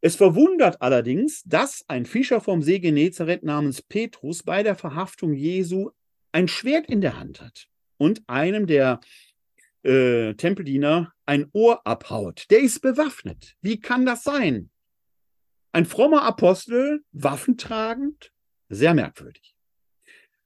[0.01, 5.91] Es verwundert allerdings, dass ein Fischer vom See Genezareth namens Petrus bei der Verhaftung Jesu
[6.33, 7.69] ein Schwert in der Hand hat
[7.99, 8.99] und einem der
[9.85, 12.47] äh, Tempeldiener ein Ohr abhaut.
[12.51, 13.55] Der ist bewaffnet.
[13.61, 14.72] Wie kann das sein?
[15.73, 18.33] Ein frommer Apostel, waffentragend,
[18.69, 19.55] sehr merkwürdig.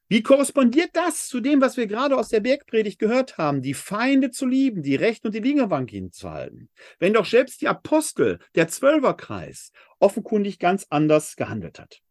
[0.08, 4.30] Wie korrespondiert das zu dem, was wir gerade aus der Bergpredigt gehört haben, die Feinde
[4.30, 5.68] zu lieben, die Rechten und die Linke
[6.12, 6.68] zu halten?
[7.00, 12.02] Wenn doch selbst die Apostel, der Zwölferkreis, offenkundig ganz anders gehandelt hat.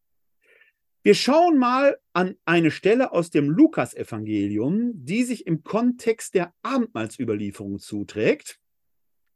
[1.03, 7.79] Wir schauen mal an eine Stelle aus dem Lukasevangelium, die sich im Kontext der Abendmahlsüberlieferung
[7.79, 8.59] zuträgt.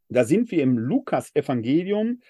[0.09, 2.21] Da sind wir im Lukasevangelium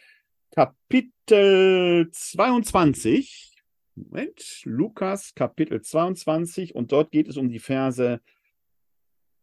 [0.52, 3.56] Kapitel 22.
[3.96, 8.20] Moment, Lukas Kapitel 22 und dort geht es um die Verse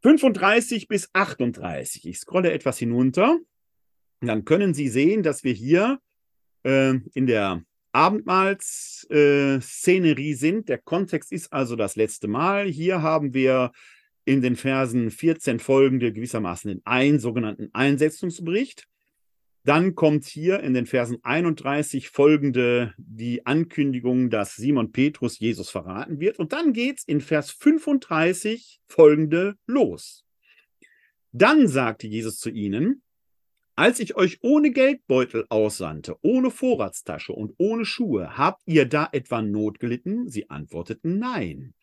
[0.02, 2.06] 35 bis 38.
[2.06, 3.38] Ich scrolle etwas hinunter.
[4.20, 6.00] Dann können Sie sehen, dass wir hier
[6.64, 10.68] äh, in der Abendmahlsszenerie äh, sind.
[10.68, 12.66] Der Kontext ist also das letzte Mal.
[12.66, 13.72] Hier haben wir
[14.24, 18.88] in den Versen 14 folgende gewissermaßen den einen sogenannten Einsetzungsbericht.
[19.66, 26.20] Dann kommt hier in den Versen 31 folgende die Ankündigung, dass Simon Petrus Jesus verraten
[26.20, 26.38] wird.
[26.38, 30.24] Und dann geht es in Vers 35 folgende los.
[31.32, 33.02] Dann sagte Jesus zu ihnen,
[33.74, 39.42] als ich euch ohne Geldbeutel aussandte, ohne Vorratstasche und ohne Schuhe, habt ihr da etwa
[39.42, 40.28] Not gelitten?
[40.28, 41.74] Sie antworteten nein.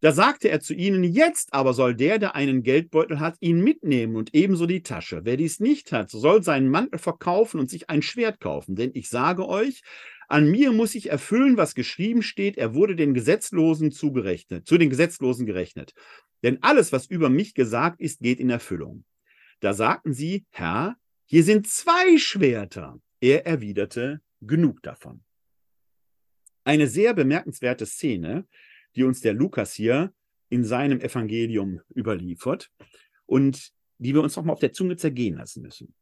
[0.00, 4.14] Da sagte er zu ihnen, jetzt aber soll der, der einen Geldbeutel hat, ihn mitnehmen
[4.14, 5.22] und ebenso die Tasche.
[5.24, 8.76] Wer dies nicht hat, soll seinen Mantel verkaufen und sich ein Schwert kaufen.
[8.76, 9.82] Denn ich sage euch,
[10.30, 12.58] An mir muss ich erfüllen, was geschrieben steht.
[12.58, 15.94] Er wurde den Gesetzlosen zugerechnet, zu den Gesetzlosen gerechnet.
[16.42, 19.04] Denn alles, was über mich gesagt ist, geht in Erfüllung.
[19.60, 23.00] Da sagten sie, Herr, hier sind zwei Schwerter.
[23.20, 25.22] Er erwiderte, genug davon.
[26.62, 28.46] Eine sehr bemerkenswerte Szene,
[28.98, 30.12] die uns der Lukas hier
[30.48, 32.70] in seinem Evangelium überliefert
[33.26, 35.94] und die wir uns noch mal auf der Zunge zergehen lassen müssen.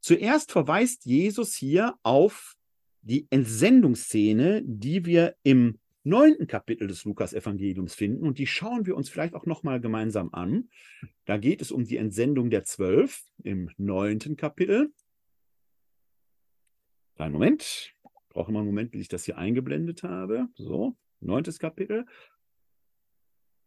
[0.00, 2.56] Zuerst verweist Jesus hier auf
[3.02, 9.08] die Entsendungsszene, die wir im neunten Kapitel des Lukas-Evangeliums finden und die schauen wir uns
[9.08, 10.68] vielleicht auch noch mal gemeinsam an.
[11.24, 14.92] Da geht es um die Entsendung der Zwölf im neunten Kapitel.
[17.14, 17.94] Kleinen Moment.
[18.30, 20.48] Brauche immer einen Moment, bis ich das hier eingeblendet habe.
[20.54, 22.06] So, neuntes Kapitel.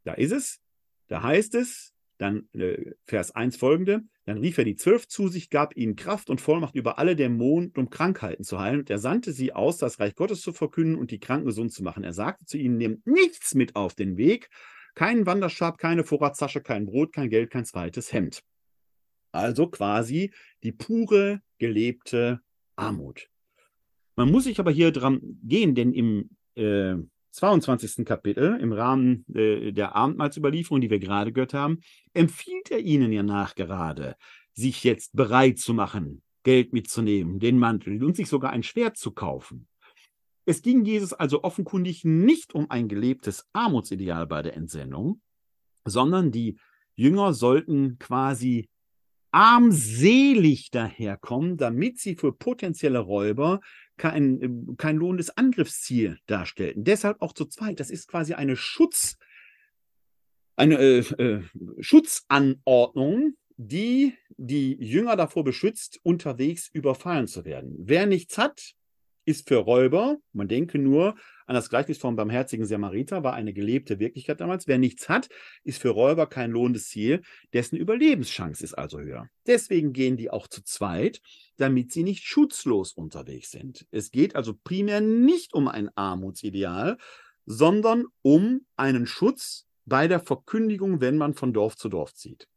[0.05, 0.61] Da ist es.
[1.07, 5.49] Da heißt es, dann äh, Vers 1 folgende, dann rief er die Zwölf zu sich,
[5.49, 8.79] gab ihnen Kraft und Vollmacht über alle Dämonen, um Krankheiten zu heilen.
[8.79, 11.83] Und er sandte sie aus, das Reich Gottes zu verkünden und die Kranken gesund zu
[11.83, 12.03] machen.
[12.03, 14.49] Er sagte zu ihnen, nehmt nichts mit auf den Weg,
[14.95, 18.43] keinen Wanderstab, keine Vorratstasche, kein Brot, kein Geld, kein zweites Hemd.
[19.31, 20.31] Also quasi
[20.63, 22.39] die pure, gelebte
[22.77, 23.29] Armut.
[24.15, 26.95] Man muss sich aber hier dran gehen, denn im äh,
[27.35, 28.05] 22.
[28.05, 31.81] Kapitel, im Rahmen äh, der Abendmahlsüberlieferung, die wir gerade gehört haben,
[32.13, 34.15] empfiehlt er ihnen ja nachgerade,
[34.53, 39.11] sich jetzt bereit zu machen, Geld mitzunehmen, den Mantel und sich sogar ein Schwert zu
[39.11, 39.67] kaufen.
[40.45, 45.19] Es ging Jesus also offenkundig nicht um ein gelebtes Armutsideal bei der Entsendung,
[45.83, 46.57] sondern die
[46.95, 48.69] Jünger sollten quasi
[49.31, 53.59] armselig daherkommen, damit sie für potenzielle Räuber
[53.97, 56.83] kein, äh, kein lohnendes Angriffsziel darstellten.
[56.83, 57.79] Deshalb auch zu zweit.
[57.79, 59.17] Das ist quasi eine Schutz,
[60.55, 61.43] eine äh, äh,
[61.79, 67.75] Schutzanordnung, die die Jünger davor beschützt, unterwegs überfallen zu werden.
[67.77, 68.73] Wer nichts hat,
[69.25, 71.15] ist für Räuber, man denke nur
[71.45, 74.67] an das Gleichnis vom barmherzigen Samariter, war eine gelebte Wirklichkeit damals.
[74.67, 75.29] Wer nichts hat,
[75.63, 77.21] ist für Räuber kein lohnendes Ziel,
[77.53, 79.29] dessen Überlebenschance ist also höher.
[79.45, 81.21] Deswegen gehen die auch zu zweit,
[81.57, 83.85] damit sie nicht schutzlos unterwegs sind.
[83.91, 86.97] Es geht also primär nicht um ein Armutsideal,
[87.45, 92.47] sondern um einen Schutz bei der Verkündigung, wenn man von Dorf zu Dorf zieht.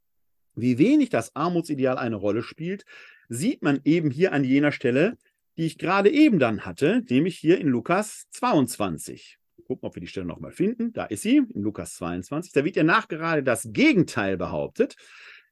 [0.54, 2.84] Wie wenig das Armutsideal eine Rolle spielt,
[3.28, 5.16] sieht man eben hier an jener Stelle,
[5.58, 9.38] die ich gerade eben dann hatte, nämlich hier in Lukas 22.
[9.66, 10.92] Gucken, ob wir die Stelle nochmal finden.
[10.92, 12.52] Da ist sie, in Lukas 22.
[12.52, 14.96] Da wird ja nachgerade das Gegenteil behauptet.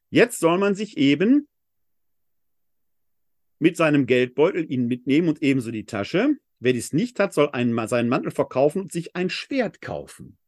[0.08, 1.48] Jetzt soll man sich eben
[3.58, 6.36] mit seinem Geldbeutel ihn mitnehmen und ebenso die Tasche.
[6.60, 10.38] Wer dies nicht hat, soll einen, seinen Mantel verkaufen und sich ein Schwert kaufen.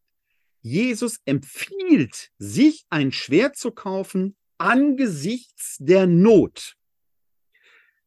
[0.63, 6.78] Jesus empfiehlt, sich ein Schwert zu kaufen angesichts der Not.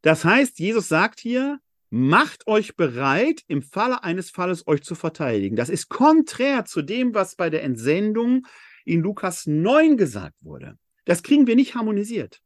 [0.01, 5.55] Das heißt, Jesus sagt hier, macht euch bereit, im Falle eines Falles euch zu verteidigen.
[5.55, 8.47] Das ist konträr zu dem, was bei der Entsendung
[8.85, 10.77] in Lukas 9 gesagt wurde.
[11.05, 12.41] Das kriegen wir nicht harmonisiert.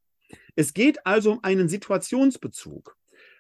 [0.56, 2.98] Es geht also um einen Situationsbezug.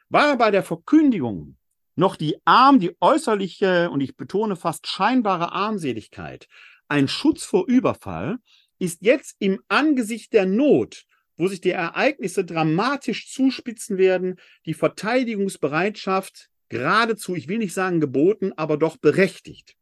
[0.10, 1.58] War bei der Verkündigung
[1.96, 6.48] noch die Arm, die äußerliche und ich betone fast scheinbare Armseligkeit
[6.88, 8.38] ein Schutz vor Überfall,
[8.78, 11.06] ist jetzt im Angesicht der Not
[11.38, 18.54] wo sich die Ereignisse dramatisch zuspitzen werden, die Verteidigungsbereitschaft geradezu, ich will nicht sagen geboten,
[18.56, 19.76] aber doch berechtigt.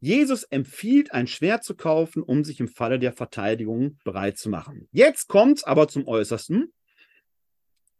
[0.00, 4.88] Jesus empfiehlt, ein Schwert zu kaufen, um sich im Falle der Verteidigung bereit zu machen.
[4.90, 6.72] Jetzt kommt es aber zum Äußersten.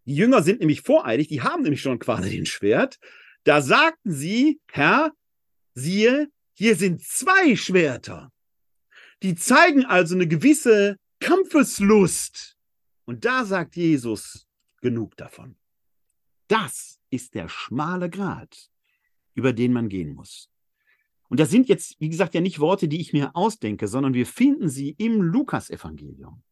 [0.05, 2.99] Die Jünger sind nämlich voreilig, die haben nämlich schon quasi den Schwert.
[3.45, 5.13] Da sagten sie, Herr,
[5.75, 8.33] siehe, hier sind zwei Schwerter.
[9.23, 12.59] Die zeigen also eine gewisse Kampfeslust.
[13.05, 14.47] Und da sagt Jesus,
[14.81, 15.57] genug davon.
[16.49, 18.71] Das ist der schmale Grat,
[19.35, 20.51] über den man gehen muss.
[21.29, 24.27] Und das sind jetzt, wie gesagt, ja nicht Worte, die ich mir ausdenke, sondern wir
[24.27, 26.43] finden sie im Lukasevangelium.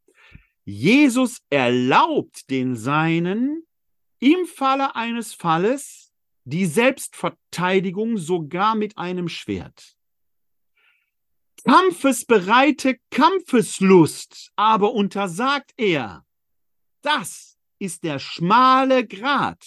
[0.65, 3.65] Jesus erlaubt den Seinen
[4.21, 6.13] im Falle eines Falles
[6.45, 10.00] die Selbstverteidigung sogar mit einem Schwert
[11.65, 16.25] kampfesbereite Kampfeslust aber untersagt er.
[17.03, 19.65] Das ist der schmale Grat.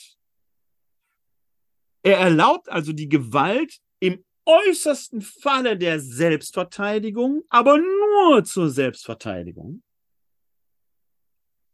[2.04, 9.84] Er erlaubt also die Gewalt im äußersten Falle der Selbstverteidigung, aber nur zur Selbstverteidigung.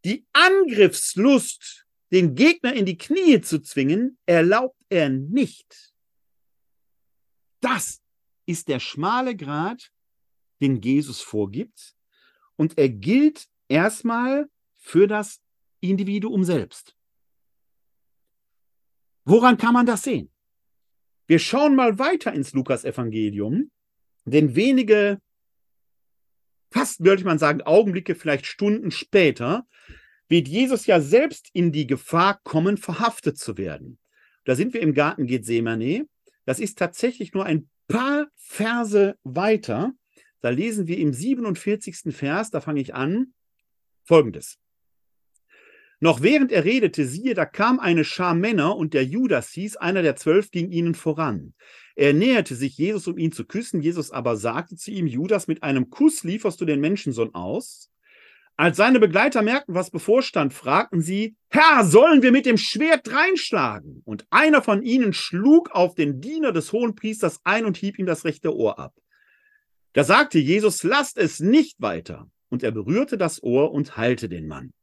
[0.06, 5.94] Die Angriffslust, den Gegner in die Knie zu zwingen, erlaubt er nicht.
[7.60, 8.02] Das
[8.46, 9.92] ist der schmale Grat,
[10.62, 11.96] den Jesus vorgibt.
[12.56, 15.42] Und er gilt erstmal für das
[15.80, 16.96] Individuum selbst.
[19.26, 20.32] Woran kann man das sehen?
[21.28, 23.70] Wir schauen mal weiter ins Lukas-Evangelium,
[24.26, 25.22] denn wenige,
[26.72, 29.68] fast würde man sagen, Augenblicke, vielleicht Stunden später,
[30.28, 34.00] wird Jesus ja selbst in die Gefahr kommen, verhaftet zu werden.
[34.46, 36.08] Da sind wir im Garten Gethsemane.
[36.46, 39.94] Das ist tatsächlich nur ein paar Verse weiter.
[40.42, 42.16] Da lesen wir im 47.
[42.16, 43.34] Vers, da fange ich an,
[44.04, 44.58] folgendes.
[46.02, 50.02] Noch während er redete, siehe, da kam eine Schar Männer und der Judas hieß, einer
[50.02, 51.54] der zwölf, ging ihnen voran.
[51.96, 53.82] Er näherte sich Jesus, um ihn zu küssen.
[53.82, 57.92] Jesus aber sagte zu ihm, Judas, mit einem Kuss lieferst du den Menschensohn aus.
[58.56, 64.02] Als seine Begleiter merkten, was bevorstand, fragten sie, Herr, sollen wir mit dem Schwert reinschlagen?
[64.06, 68.24] Und einer von ihnen schlug auf den Diener des Hohenpriesters ein und hieb ihm das
[68.24, 68.94] rechte Ohr ab.
[69.94, 72.30] Da sagte Jesus, lasst es nicht weiter.
[72.50, 74.74] Und er berührte das Ohr und heilte den Mann.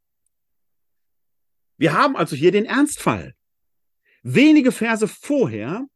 [1.78, 3.34] Wir haben also hier den Ernstfall.
[4.22, 5.86] Wenige Verse vorher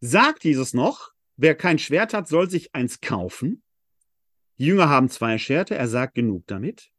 [0.00, 3.62] sagt Jesus noch, wer kein Schwert hat, soll sich eins kaufen.
[4.58, 6.90] Die Jünger haben zwei Schwerte, er sagt genug damit.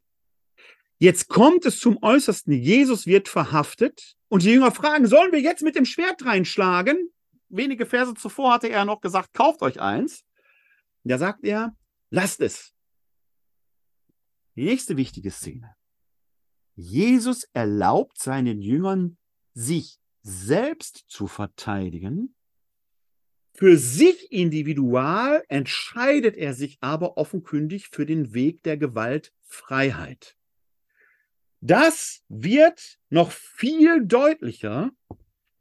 [0.98, 5.62] Jetzt kommt es zum Äußersten, Jesus wird verhaftet und die Jünger fragen, sollen wir jetzt
[5.62, 7.10] mit dem Schwert reinschlagen?
[7.50, 10.24] Wenige Verse zuvor hatte er noch gesagt, kauft euch eins.
[11.04, 11.76] Da sagt er,
[12.10, 12.74] lasst es.
[14.56, 15.76] Die nächste wichtige Szene.
[16.76, 19.18] Jesus erlaubt seinen Jüngern,
[19.54, 22.36] sich selbst zu verteidigen.
[23.54, 30.38] Für sich individual entscheidet er sich aber offenkundig für den Weg der Gewaltfreiheit.
[31.62, 34.92] Das wird noch viel deutlicher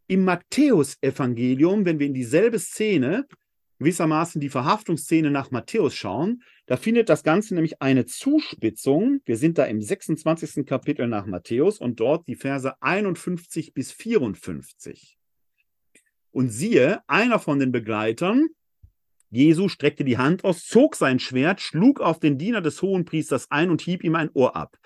[0.06, 3.26] im Matthäusevangelium, wenn wir in dieselbe Szene
[3.78, 9.20] gewissermaßen die Verhaftungsszene nach Matthäus schauen, da findet das Ganze nämlich eine Zuspitzung.
[9.24, 10.66] Wir sind da im 26.
[10.66, 15.16] Kapitel nach Matthäus und dort die Verse 51 bis 54.
[16.30, 18.48] Und siehe, einer von den Begleitern,
[19.30, 23.70] Jesu streckte die Hand aus, zog sein Schwert, schlug auf den Diener des Hohenpriesters ein
[23.70, 24.78] und hieb ihm ein Ohr ab.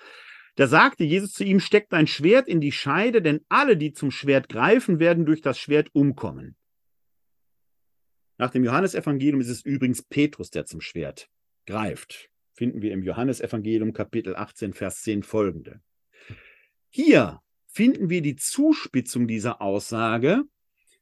[0.55, 4.11] Da sagte Jesus zu ihm, steck dein Schwert in die Scheide, denn alle, die zum
[4.11, 6.55] Schwert greifen, werden durch das Schwert umkommen.
[8.37, 11.29] Nach dem Johannesevangelium ist es übrigens Petrus, der zum Schwert
[11.65, 12.29] greift.
[12.53, 15.81] Finden wir im Johannesevangelium Kapitel 18, Vers 10 folgende.
[16.89, 20.43] Hier finden wir die Zuspitzung dieser Aussage.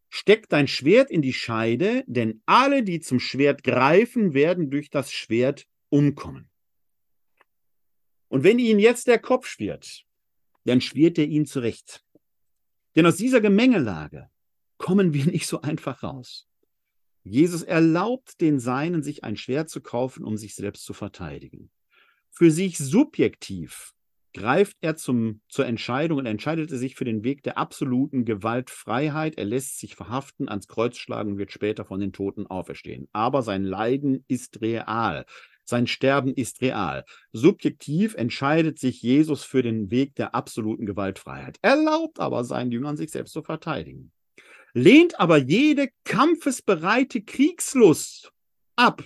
[0.10, 5.12] Steck dein Schwert in die Scheide, denn alle, die zum Schwert greifen, werden durch das
[5.12, 6.50] Schwert umkommen.
[8.28, 10.06] Und wenn ihnen jetzt der Kopf schwirrt,
[10.66, 12.06] dann schwirrt er ihn zurecht.
[12.96, 14.30] Denn aus dieser Gemengelage
[14.78, 16.48] kommen wir nicht so einfach raus.
[17.24, 21.70] Jesus erlaubt den Seinen, sich ein Schwert zu kaufen, um sich selbst zu verteidigen.
[22.32, 23.94] Für sich subjektiv
[24.34, 29.38] greift er zum, zur Entscheidung und entscheidet sich für den Weg der absoluten Gewaltfreiheit.
[29.38, 33.08] Er lässt sich verhaften, ans Kreuz schlagen und wird später von den Toten auferstehen.
[33.12, 35.26] Aber sein Leiden ist real.
[35.64, 37.06] Sein Sterben ist real.
[37.34, 43.12] Subjektiv entscheidet sich Jesus für den Weg der absoluten Gewaltfreiheit, erlaubt aber seinen Jüngern, sich
[43.12, 44.12] selbst zu verteidigen
[44.74, 48.32] lehnt aber jede kampfesbereite Kriegslust
[48.76, 49.04] ab.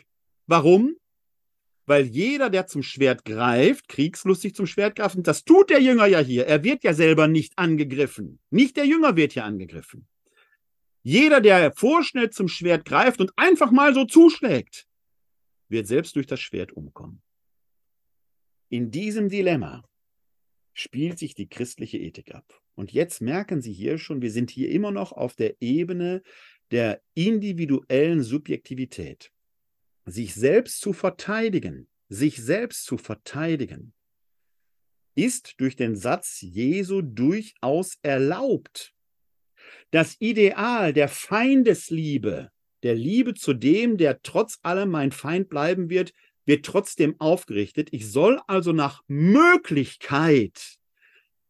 [0.47, 0.95] Warum?
[1.87, 6.07] Weil jeder, der zum Schwert greift, kriegslustig zum Schwert greift, und das tut der Jünger
[6.07, 6.47] ja hier.
[6.47, 8.39] Er wird ja selber nicht angegriffen.
[8.49, 10.07] Nicht der Jünger wird hier angegriffen.
[11.03, 14.87] Jeder, der vorschnell zum Schwert greift und einfach mal so zuschlägt,
[15.69, 17.21] wird selbst durch das Schwert umkommen.
[18.69, 19.83] In diesem Dilemma
[20.75, 22.61] spielt sich die christliche Ethik ab.
[22.75, 26.21] Und jetzt merken Sie hier schon, wir sind hier immer noch auf der Ebene
[26.69, 29.31] der individuellen Subjektivität.
[30.05, 33.93] Sich selbst zu verteidigen, sich selbst zu verteidigen,
[35.15, 38.93] ist durch den Satz Jesu durchaus erlaubt.
[39.91, 42.51] Das Ideal der Feindesliebe,
[42.83, 46.11] der Liebe zu dem, der trotz allem mein Feind bleiben wird,
[46.45, 47.89] wird trotzdem aufgerichtet.
[47.91, 50.77] Ich soll also nach Möglichkeit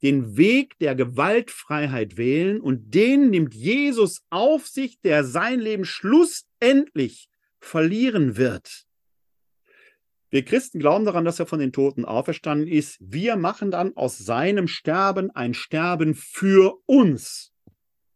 [0.02, 7.30] den Weg der Gewaltfreiheit wählen und den nimmt Jesus auf sich, der sein Leben schlussendlich
[7.60, 8.86] verlieren wird.
[10.30, 12.98] Wir Christen glauben daran, dass er von den Toten auferstanden ist.
[13.00, 17.54] Wir machen dann aus seinem Sterben ein Sterben für uns.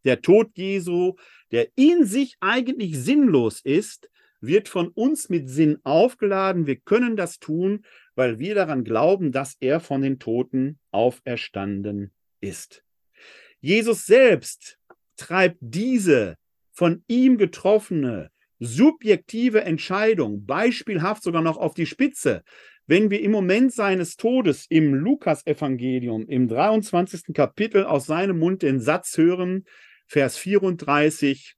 [0.04, 1.16] Der Tod Jesu,
[1.52, 4.10] der in sich eigentlich sinnlos ist,
[4.42, 6.68] wird von uns mit Sinn aufgeladen.
[6.68, 7.86] Wir können das tun,
[8.16, 12.84] weil wir daran glauben, dass er von den Toten auferstanden ist.
[13.60, 14.78] Jesus selbst
[15.18, 16.38] treibt diese
[16.72, 22.44] von ihm getroffene subjektive Entscheidung beispielhaft sogar noch auf die Spitze.
[22.88, 27.34] Wenn wir im Moment seines Todes im Lukasevangelium im 23.
[27.34, 29.66] Kapitel aus seinem Mund den Satz hören,
[30.08, 31.56] Vers 34,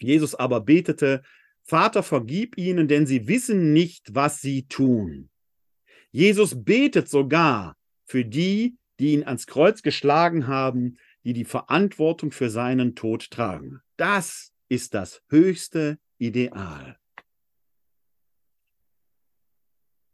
[0.00, 1.22] Jesus aber betete,
[1.64, 5.30] Vater, vergib ihnen, denn sie wissen nicht, was sie tun.
[6.10, 12.50] Jesus betet sogar für die, die ihn ans Kreuz geschlagen haben, die die Verantwortung für
[12.50, 13.80] seinen Tod tragen.
[13.96, 16.98] Das ist das höchste Ideal.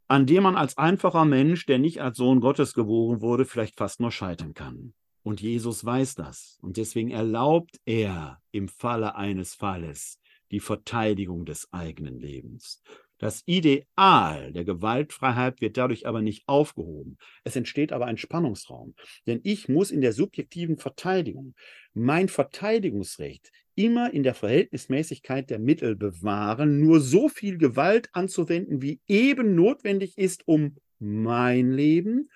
[0.09, 3.99] an dem man als einfacher Mensch, der nicht als Sohn Gottes geboren wurde, vielleicht fast
[3.99, 4.93] nur scheitern kann.
[5.21, 6.57] Und Jesus weiß das.
[6.63, 10.18] Und deswegen erlaubt er im Falle eines Falles
[10.51, 12.81] die Verteidigung des eigenen Lebens.
[13.19, 17.17] Das Ideal der Gewaltfreiheit wird dadurch aber nicht aufgehoben.
[17.43, 18.95] Es entsteht aber ein Spannungsraum.
[19.27, 21.53] Denn ich muss in der subjektiven Verteidigung
[21.93, 29.01] mein Verteidigungsrecht immer in der Verhältnismäßigkeit der Mittel bewahren, nur so viel Gewalt anzuwenden, wie
[29.07, 32.29] eben notwendig ist, um mein Leben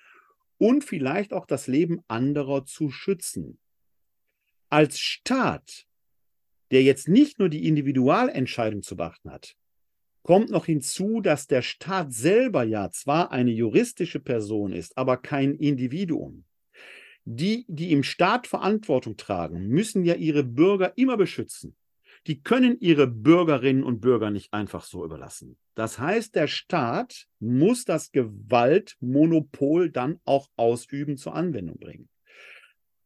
[0.58, 3.58] und vielleicht auch das Leben anderer zu schützen.
[4.68, 5.86] Als Staat,
[6.70, 9.56] der jetzt nicht nur die Individualentscheidung zu beachten hat,
[10.22, 15.54] kommt noch hinzu, dass der Staat selber ja zwar eine juristische Person ist, aber kein
[15.54, 16.44] Individuum.
[17.26, 21.76] Die, die im Staat Verantwortung tragen, müssen ja ihre Bürger immer beschützen.
[22.26, 25.58] Die können ihre Bürgerinnen und Bürger nicht einfach so überlassen.
[25.74, 32.08] Das heißt, der Staat muss das Gewaltmonopol dann auch ausüben, zur Anwendung bringen.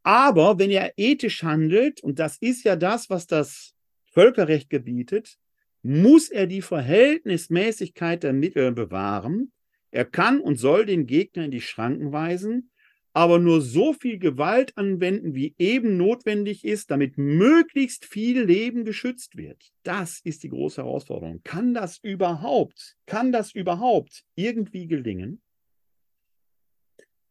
[0.02, 3.74] Aber wenn er ethisch handelt, und das ist ja das, was das
[4.04, 5.38] Völkerrecht gebietet,
[5.82, 9.52] muss er die Verhältnismäßigkeit der Mittel bewahren.
[9.90, 12.70] Er kann und soll den Gegner in die Schranken weisen,
[13.12, 19.36] aber nur so viel Gewalt anwenden, wie eben notwendig ist, damit möglichst viel Leben geschützt
[19.36, 19.72] wird.
[19.82, 21.40] Das ist die große Herausforderung.
[21.42, 25.40] Kann das überhaupt, kann das überhaupt irgendwie gelingen?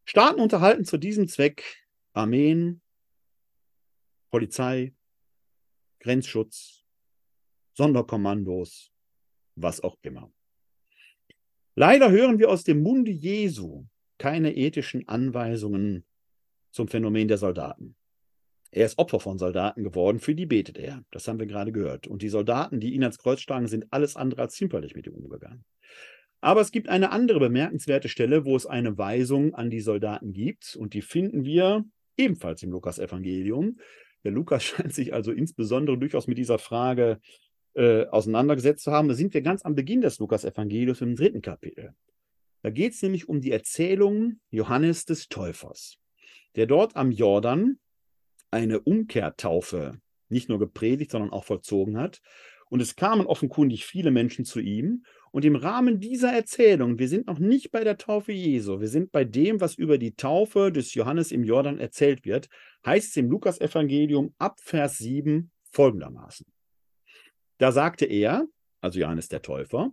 [0.04, 1.87] Staaten unterhalten zu diesem Zweck
[2.18, 2.80] Armeen,
[4.32, 4.92] Polizei,
[6.00, 6.84] Grenzschutz,
[7.74, 8.90] Sonderkommandos,
[9.54, 10.32] was auch immer.
[11.76, 13.86] Leider hören wir aus dem Munde Jesu
[14.18, 16.04] keine ethischen Anweisungen
[16.72, 17.94] zum Phänomen der Soldaten.
[18.72, 21.04] Er ist Opfer von Soldaten geworden, für die betet er.
[21.12, 22.08] Das haben wir gerade gehört.
[22.08, 25.14] Und die Soldaten, die ihn ans Kreuz schlagen, sind alles andere als zimperlich mit ihm
[25.14, 25.64] umgegangen.
[26.40, 30.74] Aber es gibt eine andere bemerkenswerte Stelle, wo es eine Weisung an die Soldaten gibt.
[30.74, 31.84] Und die finden wir
[32.18, 33.78] ebenfalls im Lukas-Evangelium.
[34.24, 37.20] Der Lukas scheint sich also insbesondere durchaus mit dieser Frage
[37.74, 39.08] äh, auseinandergesetzt zu haben.
[39.08, 41.94] Da sind wir ganz am Beginn des Lukas-Evangeliums im dritten Kapitel.
[42.62, 45.96] Da geht es nämlich um die Erzählung Johannes des Täufers,
[46.56, 47.78] der dort am Jordan
[48.50, 52.20] eine Umkehrtaufe nicht nur gepredigt, sondern auch vollzogen hat.
[52.70, 55.04] Und es kamen offenkundig viele Menschen zu ihm.
[55.32, 59.12] Und im Rahmen dieser Erzählung, wir sind noch nicht bei der Taufe Jesu, wir sind
[59.12, 62.48] bei dem, was über die Taufe des Johannes im Jordan erzählt wird,
[62.86, 66.46] heißt es im Lukas-Evangelium ab Vers 7 folgendermaßen.
[67.58, 68.46] Da sagte er,
[68.80, 69.92] also Johannes der Täufer,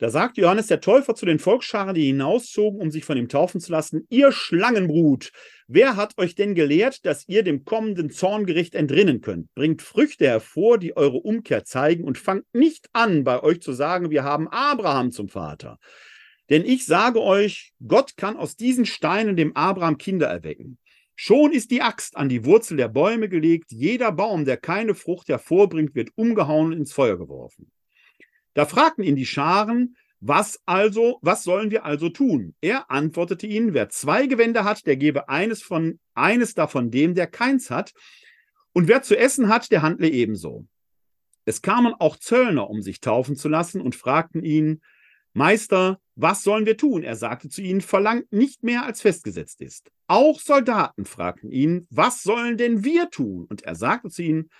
[0.00, 3.60] da sagte Johannes der Täufer zu den Volksscharen, die hinauszogen, um sich von ihm taufen
[3.60, 5.30] zu lassen, ihr Schlangenbrut,
[5.68, 9.54] wer hat euch denn gelehrt, dass ihr dem kommenden Zorngericht entrinnen könnt?
[9.54, 14.08] Bringt Früchte hervor, die eure Umkehr zeigen und fangt nicht an, bei euch zu sagen,
[14.08, 15.78] wir haben Abraham zum Vater.
[16.48, 20.78] Denn ich sage euch, Gott kann aus diesen Steinen dem Abraham Kinder erwecken.
[21.14, 25.28] Schon ist die Axt an die Wurzel der Bäume gelegt, jeder Baum, der keine Frucht
[25.28, 27.70] hervorbringt, wird umgehauen und ins Feuer geworfen.
[28.54, 32.54] Da fragten ihn die Scharen, was also, was sollen wir also tun?
[32.60, 37.26] Er antwortete ihnen, wer zwei Gewänder hat, der gebe eines von, eines davon dem, der
[37.26, 37.92] keins hat.
[38.72, 40.66] Und wer zu essen hat, der handle ebenso.
[41.46, 44.82] Es kamen auch Zöllner, um sich taufen zu lassen und fragten ihn,
[45.32, 47.02] Meister, was sollen wir tun?
[47.02, 49.90] Er sagte zu ihnen, verlangt nicht mehr, als festgesetzt ist.
[50.06, 53.46] Auch Soldaten fragten ihn, was sollen denn wir tun?
[53.48, 54.50] Und er sagte zu ihnen,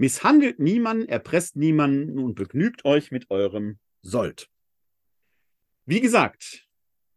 [0.00, 4.48] misshandelt niemanden, erpresst niemanden und begnügt euch mit eurem Sold.
[5.84, 6.66] Wie gesagt,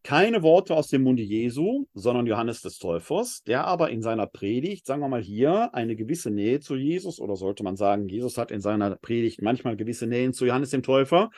[0.04, 4.86] keine Worte aus dem Munde Jesu, sondern Johannes des Täufers, der aber in seiner Predigt,
[4.86, 8.52] sagen wir mal hier, eine gewisse Nähe zu Jesus, oder sollte man sagen, Jesus hat
[8.52, 11.30] in seiner Predigt manchmal gewisse Nähen zu Johannes dem Täufer,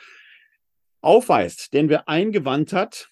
[1.00, 1.72] aufweist.
[1.74, 3.08] Denn wer ein Gewand hat,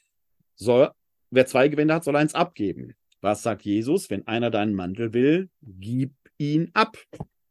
[0.57, 0.91] soll,
[1.30, 2.95] wer zwei Gewände hat, soll eins abgeben.
[3.20, 4.11] Was sagt Jesus?
[4.11, 6.97] Wenn einer deinen Mantel will, gib ihn ab.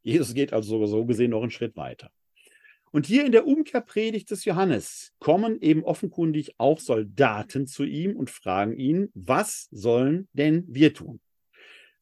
[0.03, 2.11] Jesus geht also so gesehen noch einen Schritt weiter.
[2.91, 8.29] Und hier in der Umkehrpredigt des Johannes kommen eben offenkundig auch Soldaten zu ihm und
[8.29, 11.19] fragen ihn, was sollen denn wir tun?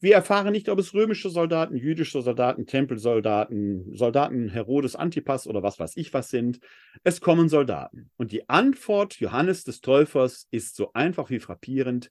[0.01, 5.79] Wir erfahren nicht, ob es römische Soldaten, jüdische Soldaten, Tempelsoldaten, Soldaten Herodes Antipas oder was
[5.79, 6.59] weiß ich was sind.
[7.03, 8.09] Es kommen Soldaten.
[8.17, 12.09] Und die Antwort Johannes des Täufers ist so einfach wie frappierend.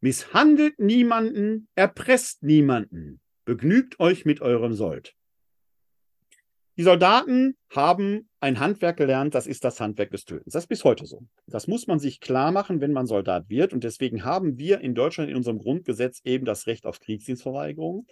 [0.00, 5.14] Misshandelt niemanden, erpresst niemanden, begnügt euch mit eurem Sold.
[6.78, 10.52] Die Soldaten haben ein Handwerk gelernt, das ist das Handwerk des Tötens.
[10.52, 11.22] Das ist bis heute so.
[11.46, 13.72] Das muss man sich klar machen, wenn man Soldat wird.
[13.72, 18.06] Und deswegen haben wir in Deutschland in unserem Grundgesetz eben das Recht auf Kriegsdienstverweigerung.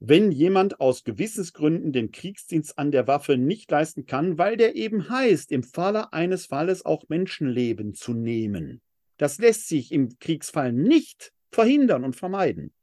[0.00, 5.08] Wenn jemand aus Gewissensgründen den Kriegsdienst an der Waffe nicht leisten kann, weil der eben
[5.08, 8.82] heißt, im Falle eines Falles auch Menschenleben zu nehmen.
[9.16, 12.74] Das lässt sich im Kriegsfall nicht verhindern und vermeiden.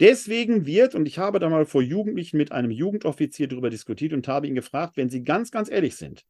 [0.00, 4.28] Deswegen wird, und ich habe da mal vor Jugendlichen mit einem Jugendoffizier darüber diskutiert und
[4.28, 6.24] habe ihn gefragt, wenn Sie ganz, ganz ehrlich sind,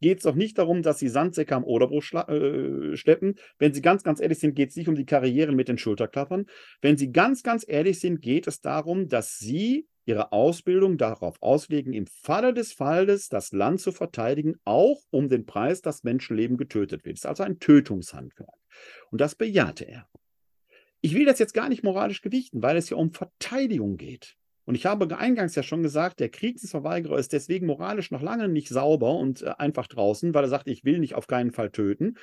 [0.00, 3.36] geht es doch nicht darum, dass Sie Sandsäcke am Oderbruch äh, schleppen.
[3.58, 6.46] Wenn Sie ganz, ganz ehrlich sind, geht es nicht um die Karrieren mit den Schulterklappern.
[6.82, 11.94] Wenn Sie ganz, ganz ehrlich sind, geht es darum, dass Sie Ihre Ausbildung darauf auslegen,
[11.94, 17.06] im Falle des Falles das Land zu verteidigen, auch um den Preis, dass Menschenleben getötet
[17.06, 17.16] wird.
[17.16, 18.50] Das ist also ein Tötungshandwerk.
[19.10, 20.06] Und das bejahte er.
[21.04, 24.36] Ich will das jetzt gar nicht moralisch gewichten, weil es ja um Verteidigung geht.
[24.64, 28.70] Und ich habe eingangs ja schon gesagt, der Kriegsverweigerer ist deswegen moralisch noch lange nicht
[28.70, 32.16] sauber und äh, einfach draußen, weil er sagt, ich will nicht auf keinen Fall töten,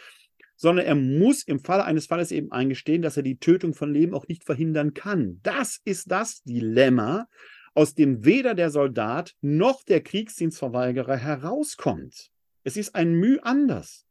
[0.55, 4.15] sondern er muss im Falle eines Falles eben eingestehen, dass er die Tötung von Leben
[4.15, 5.39] auch nicht verhindern kann.
[5.43, 7.27] Das ist das Dilemma,
[7.75, 12.31] aus dem weder der Soldat noch der Kriegsdienstverweigerer herauskommt.
[12.63, 14.07] Es ist ein Mühe anders.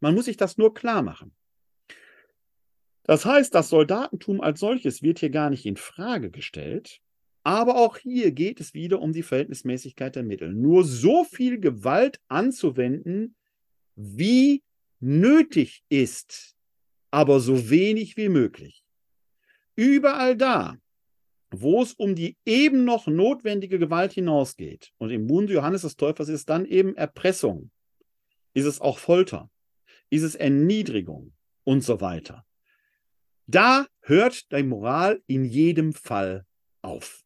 [0.00, 1.37] Man muss sich das nur klar machen.
[3.08, 7.00] Das heißt, das Soldatentum als solches wird hier gar nicht in Frage gestellt.
[7.42, 10.52] Aber auch hier geht es wieder um die Verhältnismäßigkeit der Mittel.
[10.52, 13.34] Nur so viel Gewalt anzuwenden,
[13.96, 14.62] wie
[15.00, 16.54] nötig ist,
[17.10, 18.84] aber so wenig wie möglich.
[19.74, 20.76] Überall da,
[21.50, 26.28] wo es um die eben noch notwendige Gewalt hinausgeht, und im Munde Johannes des Täufers
[26.28, 27.70] ist dann eben Erpressung,
[28.52, 29.48] ist es auch Folter,
[30.10, 31.32] ist es Erniedrigung
[31.64, 32.44] und so weiter.
[33.50, 36.44] Da hört die Moral in jedem Fall
[36.82, 37.24] auf.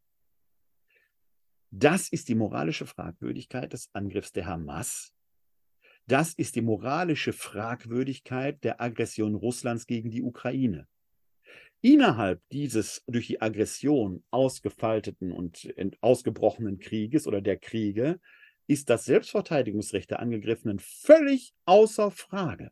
[1.73, 5.13] Das ist die moralische Fragwürdigkeit des Angriffs der Hamas.
[6.07, 10.87] Das ist die moralische Fragwürdigkeit der Aggression Russlands gegen die Ukraine.
[11.81, 18.21] Innerhalb dieses durch die Aggression ausgefalteten und ausgebrochenen Krieges oder der Kriege
[18.69, 22.71] ist das Selbstverteidigungsrecht der Angegriffenen völlig außer Frage.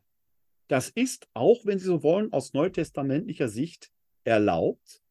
[0.71, 3.91] Das ist, auch wenn Sie so wollen, aus neutestamentlicher Sicht
[4.23, 5.01] erlaubt,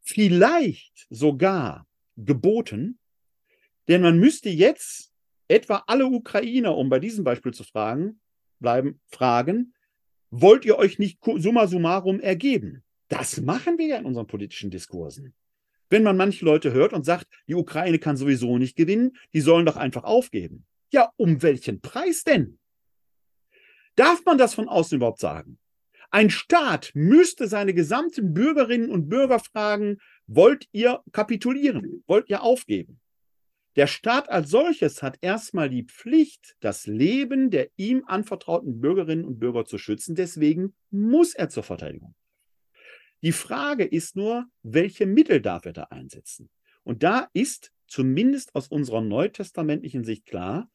[0.00, 1.86] vielleicht sogar
[2.16, 2.98] geboten,
[3.86, 5.12] denn man müsste jetzt
[5.46, 8.20] etwa alle Ukrainer, um bei diesem Beispiel zu fragen,
[8.58, 9.74] bleiben, fragen,
[10.30, 12.82] wollt ihr euch nicht summa summarum ergeben?
[13.06, 15.34] Das machen wir ja in unseren politischen Diskursen.
[15.88, 19.66] Wenn man manche Leute hört und sagt, die Ukraine kann sowieso nicht gewinnen, die sollen
[19.66, 20.66] doch einfach aufgeben.
[20.90, 22.59] Ja, um welchen Preis denn?
[24.00, 25.58] Darf man das von außen überhaupt sagen?
[26.10, 32.02] Ein Staat müsste seine gesamten Bürgerinnen und Bürger fragen, wollt ihr kapitulieren?
[32.06, 32.98] Wollt ihr aufgeben?
[33.76, 39.38] Der Staat als solches hat erstmal die Pflicht, das Leben der ihm anvertrauten Bürgerinnen und
[39.38, 40.14] Bürger zu schützen.
[40.14, 42.14] Deswegen muss er zur Verteidigung.
[43.20, 46.48] Die Frage ist nur, welche Mittel darf er da einsetzen?
[46.84, 50.70] Und da ist zumindest aus unserer neutestamentlichen Sicht klar,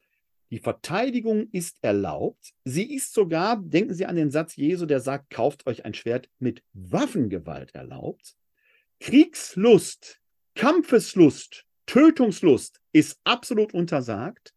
[0.50, 2.54] die Verteidigung ist erlaubt.
[2.64, 6.28] Sie ist sogar, denken Sie an den Satz Jesu, der sagt, kauft euch ein Schwert
[6.38, 8.36] mit Waffengewalt erlaubt.
[9.00, 10.20] Kriegslust,
[10.54, 14.54] Kampfeslust, Tötungslust ist absolut untersagt.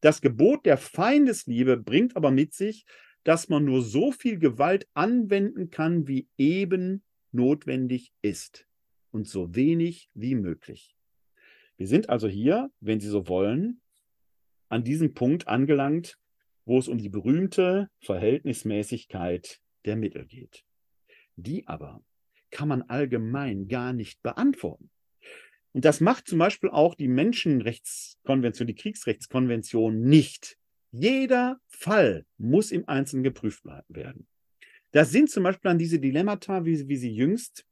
[0.00, 2.86] Das Gebot der Feindesliebe bringt aber mit sich,
[3.24, 7.02] dass man nur so viel Gewalt anwenden kann, wie eben
[7.32, 8.66] notwendig ist
[9.10, 10.96] und so wenig wie möglich.
[11.76, 13.80] Wir sind also hier, wenn Sie so wollen,
[14.68, 16.18] an diesem Punkt angelangt,
[16.64, 20.64] wo es um die berühmte Verhältnismäßigkeit der Mittel geht.
[21.36, 22.02] Die aber
[22.50, 24.90] kann man allgemein gar nicht beantworten.
[25.72, 30.56] Und das macht zum Beispiel auch die Menschenrechtskonvention, die Kriegsrechtskonvention nicht.
[30.90, 34.26] Jeder Fall muss im Einzelnen geprüft werden.
[34.92, 37.66] Das sind zum Beispiel dann diese Dilemmata, wie, wie sie jüngst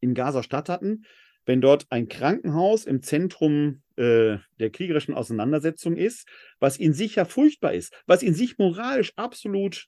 [0.00, 1.04] in Gaza statt hatten,
[1.46, 6.26] wenn dort ein Krankenhaus im Zentrum äh, der kriegerischen Auseinandersetzung ist,
[6.58, 9.86] was in sich ja furchtbar ist, was in sich moralisch absolut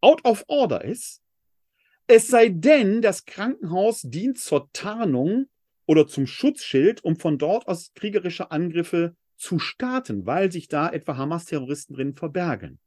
[0.00, 1.22] out of order ist,
[2.08, 5.46] es sei denn, das Krankenhaus dient zur Tarnung
[5.86, 11.16] oder zum Schutzschild, um von dort aus kriegerische Angriffe zu starten, weil sich da etwa
[11.16, 12.78] Hamas-Terroristen drin verbergen.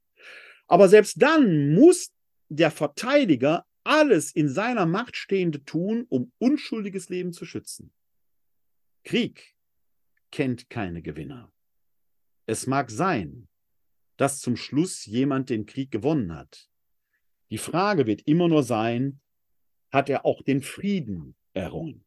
[0.67, 2.11] Aber selbst dann muss
[2.49, 7.91] der Verteidiger alles in seiner Macht Stehende tun, um unschuldiges Leben zu schützen.
[9.03, 9.55] Krieg
[10.31, 11.51] kennt keine Gewinner.
[12.45, 13.47] Es mag sein,
[14.17, 16.69] dass zum Schluss jemand den Krieg gewonnen hat.
[17.49, 19.21] Die Frage wird immer nur sein,
[19.91, 22.05] hat er auch den Frieden errungen?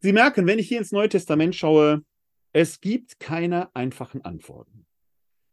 [0.00, 2.04] Sie merken, wenn ich hier ins Neue Testament schaue,
[2.54, 4.86] Es gibt keine einfachen Antworten.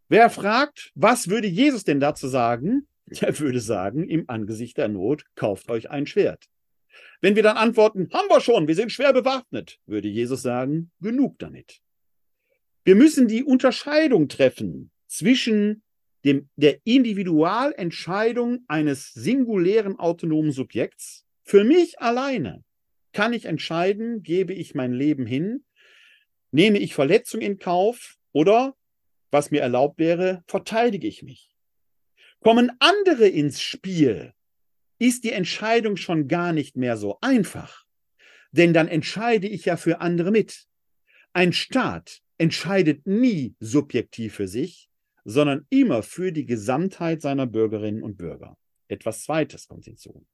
[0.09, 2.87] Wer fragt, was würde Jesus denn dazu sagen?
[3.09, 6.45] Der würde sagen, im Angesicht der Not, kauft euch ein Schwert.
[7.21, 11.37] Wenn wir dann antworten, haben wir schon, wir sind schwer bewaffnet, würde Jesus sagen, genug
[11.39, 11.81] damit.
[12.83, 15.83] Wir müssen die Unterscheidung treffen zwischen
[16.25, 21.25] dem, der Individualentscheidung eines singulären autonomen Subjekts.
[21.43, 22.63] Für mich alleine
[23.13, 25.63] kann ich entscheiden, gebe ich mein Leben hin,
[26.51, 28.75] nehme ich Verletzung in Kauf oder,
[29.31, 31.48] was mir erlaubt wäre, verteidige ich mich.
[32.41, 34.33] Kommen andere ins Spiel,
[34.97, 37.85] ist die Entscheidung schon gar nicht mehr so einfach.
[38.51, 40.65] Denn dann entscheide ich ja für andere mit.
[41.33, 44.89] Ein Staat entscheidet nie subjektiv für sich,
[45.25, 48.57] sondern immer für die Gesamtheit seiner Bürgerinnen und Bürger.
[48.87, 50.25] Etwas Zweites kommt hinzu.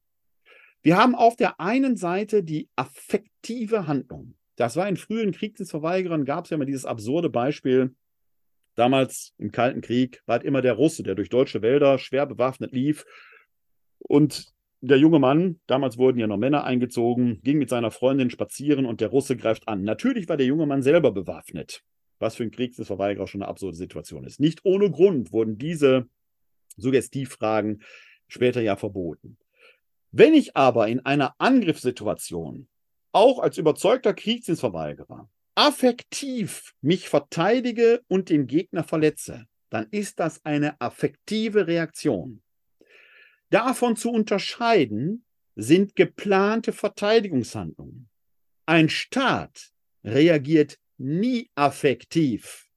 [0.81, 4.35] Wir haben auf der einen Seite die affektive Handlung.
[4.55, 7.93] Das war in frühen Kriegsverweigerern, gab es ja immer dieses absurde Beispiel.
[8.75, 13.05] Damals im Kalten Krieg war immer der Russe, der durch deutsche Wälder schwer bewaffnet lief
[13.99, 18.85] und der junge Mann, damals wurden ja noch Männer eingezogen, ging mit seiner Freundin spazieren
[18.85, 19.83] und der Russe greift an.
[19.83, 21.83] Natürlich war der junge Mann selber bewaffnet,
[22.19, 24.39] was für ein Kriegsverweigerer schon eine absurde Situation ist.
[24.39, 26.07] Nicht ohne Grund wurden diese
[26.77, 27.81] Suggestivfragen
[28.27, 29.37] später ja verboten.
[30.11, 32.67] Wenn ich aber in einer Angriffssituation,
[33.11, 40.79] auch als überzeugter Kriegsdienstverweigerer, affektiv mich verteidige und den Gegner verletze, dann ist das eine
[40.79, 42.41] affektive Reaktion.
[43.49, 45.25] Davon zu unterscheiden
[45.55, 48.09] sind geplante Verteidigungshandlungen.
[48.65, 49.71] Ein Staat
[50.03, 52.67] reagiert nie affektiv.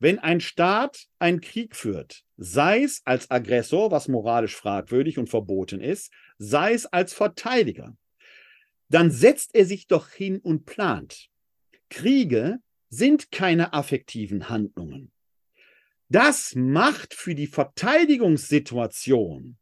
[0.00, 5.80] Wenn ein Staat einen Krieg führt, sei es als Aggressor, was moralisch fragwürdig und verboten
[5.80, 7.96] ist, sei es als Verteidiger,
[8.88, 11.28] dann setzt er sich doch hin und plant.
[11.88, 12.60] Kriege
[12.90, 15.12] sind keine affektiven Handlungen.
[16.08, 19.56] Das macht für die Verteidigungssituation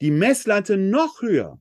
[0.00, 1.60] die Messlatte noch höher,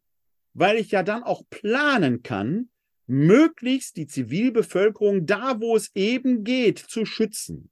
[0.53, 2.69] weil ich ja dann auch planen kann,
[3.07, 7.69] möglichst die Zivilbevölkerung da, wo es eben geht, zu schützen.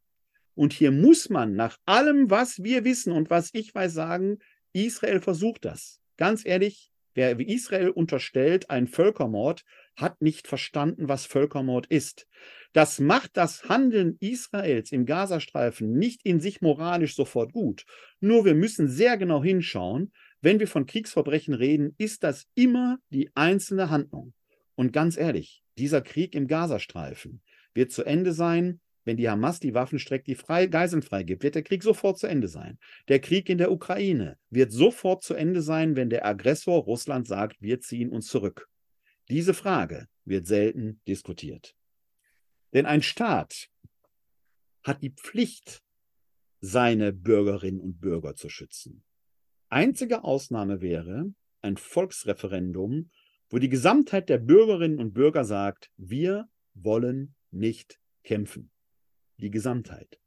[0.54, 4.40] Und hier muss man nach allem, was wir wissen und was ich weiß, sagen,
[4.74, 6.02] Israel versucht das.
[6.18, 6.89] Ganz ehrlich,
[7.20, 9.66] wer Israel unterstellt, ein Völkermord,
[9.98, 12.28] hat nicht verstanden, was Völkermord ist.
[12.72, 17.84] Das macht das Handeln Israels im Gazastreifen nicht in sich moralisch sofort gut.
[18.22, 23.30] Nur wir müssen sehr genau hinschauen, wenn wir von Kriegsverbrechen reden, ist das immer die
[23.36, 24.34] einzelne Handlung.
[24.76, 27.42] Und ganz ehrlich, dieser Krieg im Gazastreifen
[27.74, 28.80] wird zu Ende sein,
[29.10, 32.28] wenn die Hamas die Waffen streckt, die frei, Geiseln freigibt, wird der Krieg sofort zu
[32.28, 32.78] Ende sein.
[33.08, 37.60] Der Krieg in der Ukraine wird sofort zu Ende sein, wenn der Aggressor Russland sagt,
[37.60, 38.70] wir ziehen uns zurück.
[39.28, 41.74] Diese Frage wird selten diskutiert.
[42.72, 43.70] Denn ein Staat
[44.84, 45.82] hat die Pflicht,
[46.62, 49.04] seine Bürgerinnen und Bürger zu schützen.
[49.70, 53.10] Einzige Ausnahme wäre ein Volksreferendum,
[53.50, 58.70] wo die Gesamtheit der Bürgerinnen und Bürger sagt, wir wollen nicht kämpfen.
[59.40, 60.20] Die Gesamtheit.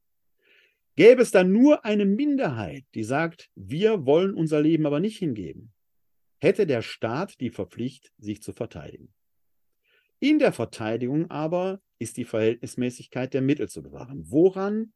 [0.97, 5.73] Gäbe es dann nur eine Minderheit, die sagt, wir wollen unser Leben aber nicht hingeben,
[6.39, 9.15] hätte der Staat die Verpflicht, sich zu verteidigen.
[10.19, 14.23] In der Verteidigung aber ist die Verhältnismäßigkeit der Mittel zu bewahren.
[14.31, 14.93] Woran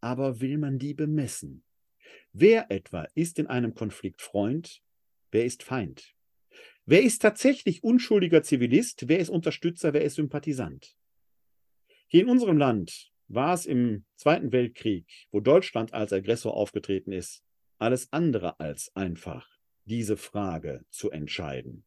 [0.00, 1.64] aber will man die bemessen?
[2.32, 4.82] Wer etwa ist in einem Konflikt Freund,
[5.30, 6.14] wer ist Feind?
[6.86, 10.96] Wer ist tatsächlich unschuldiger Zivilist, wer ist Unterstützer, wer ist Sympathisant?
[12.06, 17.42] Hier in unserem Land war es im Zweiten Weltkrieg, wo Deutschland als Aggressor aufgetreten ist,
[17.78, 19.48] alles andere als einfach,
[19.84, 21.84] diese Frage zu entscheiden.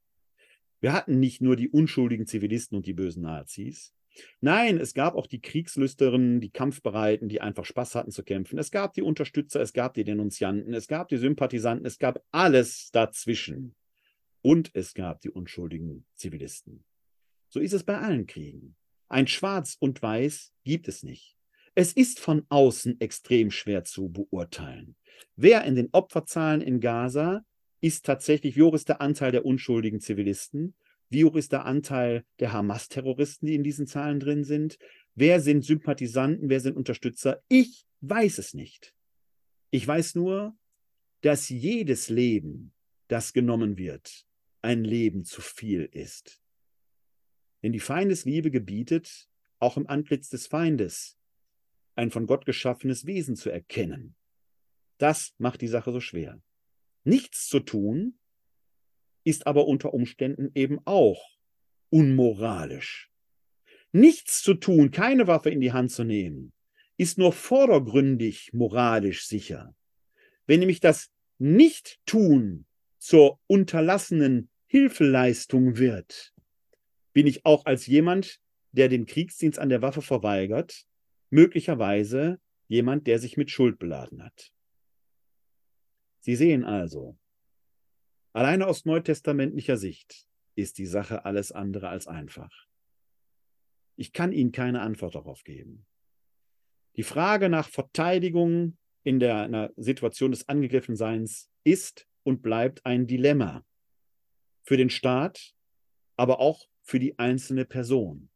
[0.80, 3.94] Wir hatten nicht nur die unschuldigen Zivilisten und die bösen Nazis,
[4.42, 8.60] Nein, es gab auch die Kriegslüsteren, die Kampfbereiten, die einfach Spaß hatten zu kämpfen.
[8.60, 12.92] Es gab die Unterstützer, es gab die Denunzianten, es gab die Sympathisanten, es gab alles
[12.92, 13.76] dazwischen.
[14.42, 16.84] Und es gab die unschuldigen Zivilisten.
[17.50, 18.76] So ist es bei allen Kriegen.
[19.14, 21.38] Ein Schwarz und Weiß gibt es nicht.
[21.76, 24.96] Es ist von außen extrem schwer zu beurteilen.
[25.36, 27.46] Wer in den Opferzahlen in Gaza
[27.80, 30.74] ist tatsächlich, wie hoch ist der Anteil der unschuldigen Zivilisten?
[31.10, 34.80] Wie hoch ist der Anteil der Hamas-Terroristen, die in diesen Zahlen drin sind?
[35.14, 36.50] Wer sind Sympathisanten?
[36.50, 37.44] Wer sind Unterstützer?
[37.50, 38.96] Ich weiß es nicht.
[39.70, 40.58] Ich weiß nur,
[41.22, 42.74] dass jedes Leben,
[43.10, 44.26] das genommen wird,
[44.64, 46.43] ein Leben zu viel ist.
[47.64, 51.18] Denn die Feindesliebe gebietet, auch im Antlitz des Feindes,
[51.96, 54.16] ein von Gott geschaffenes Wesen zu erkennen.
[54.98, 56.42] Das macht die Sache so schwer.
[57.04, 58.18] Nichts zu tun,
[59.24, 61.38] ist aber unter Umständen eben auch
[61.90, 63.12] unmoralisch.
[63.92, 66.52] Nichts zu tun, keine Waffe in die Hand zu nehmen,
[66.98, 69.76] ist nur vordergründig moralisch sicher.
[70.46, 72.66] Wenn nämlich das Nicht-Tun
[72.98, 76.33] zur unterlassenen Hilfeleistung wird,
[77.14, 78.40] bin ich auch als jemand,
[78.72, 80.86] der den Kriegsdienst an der Waffe verweigert,
[81.30, 84.52] möglicherweise jemand, der sich mit Schuld beladen hat.
[86.20, 87.18] Sie sehen also,
[88.34, 92.68] alleine aus neutestamentlicher Sicht ist die Sache alles andere als einfach.
[93.96, 95.86] Ich kann Ihnen keine Antwort darauf geben.
[96.96, 103.66] Die Frage nach Verteidigung in der einer Situation des Angegriffenseins ist und bleibt ein Dilemma
[104.64, 105.54] für den Staat,
[106.16, 108.30] aber auch für die einzelne Person.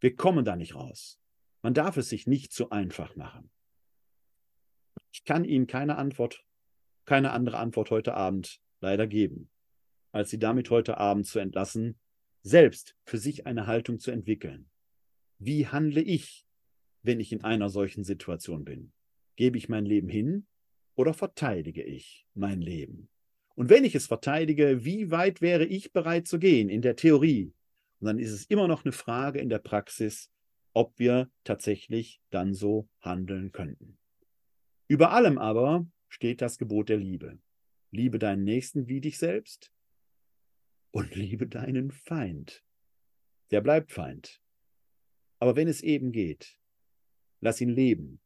[0.00, 1.20] Wir kommen da nicht raus.
[1.62, 3.50] Man darf es sich nicht zu einfach machen.
[5.12, 6.44] Ich kann Ihnen keine Antwort,
[7.04, 9.50] keine andere Antwort heute Abend leider geben,
[10.10, 11.98] als Sie damit heute Abend zu entlassen,
[12.42, 14.70] selbst für sich eine Haltung zu entwickeln.
[15.38, 16.46] Wie handle ich,
[17.02, 18.92] wenn ich in einer solchen Situation bin?
[19.36, 20.46] Gebe ich mein Leben hin
[20.94, 23.08] oder verteidige ich mein Leben?
[23.54, 27.52] Und wenn ich es verteidige, wie weit wäre ich bereit zu gehen in der Theorie?
[28.02, 30.28] Und dann ist es immer noch eine Frage in der Praxis,
[30.72, 33.96] ob wir tatsächlich dann so handeln könnten.
[34.88, 37.38] Über allem aber steht das Gebot der Liebe.
[37.92, 39.72] Liebe deinen Nächsten wie dich selbst
[40.90, 42.64] und liebe deinen Feind.
[43.52, 44.42] Der bleibt Feind.
[45.38, 46.58] Aber wenn es eben geht,
[47.38, 48.20] lass ihn leben.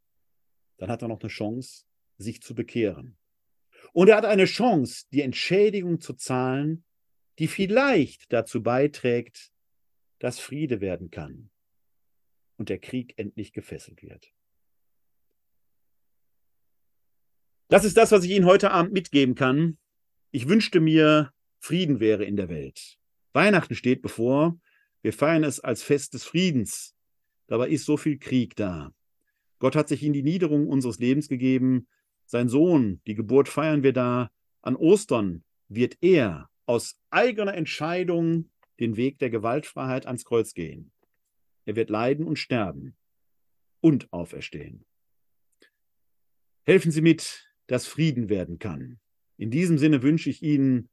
[0.79, 1.85] Dann hat er noch eine Chance,
[2.17, 3.19] sich zu bekehren.
[3.93, 6.83] Und er hat eine Chance, die Entschädigung zu zahlen,
[7.39, 9.53] die vielleicht dazu beiträgt,
[10.19, 11.51] dass Friede werden kann
[12.57, 14.33] und der Krieg endlich gefesselt wird.
[17.69, 19.79] Das ist das, was ich Ihnen heute Abend mitgeben kann.
[20.31, 22.99] Ich wünschte mir, Frieden wäre in der Welt.
[23.33, 24.59] Weihnachten steht bevor.
[25.03, 26.95] Wir feiern es als Fest des Friedens.
[27.49, 28.93] Dabei ist so viel Krieg da.
[29.59, 31.89] Gott hat sich in die Niederung unseres Lebens gegeben.
[32.27, 34.31] Sein Sohn, die Geburt feiern wir da.
[34.63, 38.51] An Ostern wird er aus eigener Entscheidung
[38.81, 40.93] den Weg der Gewaltfreiheit ans Kreuz gehen.
[41.65, 42.97] Er wird leiden und sterben
[43.81, 44.85] und auferstehen.
[46.65, 48.99] Helfen Sie mit, dass Frieden werden kann.
[49.37, 50.89] In diesem Sinne wünsche ich Ihnen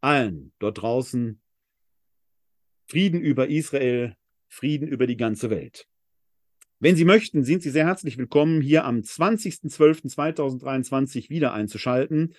[0.00, 1.40] allen dort draußen
[2.86, 4.16] Frieden über Israel,
[4.48, 5.88] Frieden über die ganze Welt.
[6.78, 12.34] Wenn Sie möchten, sind Sie sehr herzlich willkommen, hier am 20.12.2023 wieder einzuschalten.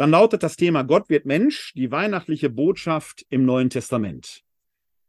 [0.00, 4.42] Dann lautet das Thema Gott wird Mensch, die weihnachtliche Botschaft im Neuen Testament.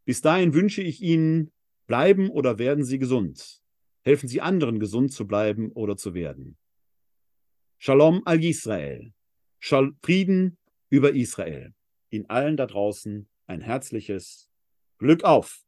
[0.03, 1.53] Bis dahin wünsche ich Ihnen,
[1.87, 3.61] bleiben oder werden Sie gesund.
[4.01, 6.57] Helfen Sie anderen, gesund zu bleiben oder zu werden.
[7.77, 9.13] Shalom al Israel.
[9.61, 10.57] Frieden
[10.89, 11.73] über Israel.
[12.09, 14.49] Ihnen allen da draußen ein herzliches
[14.97, 15.63] Glück auf!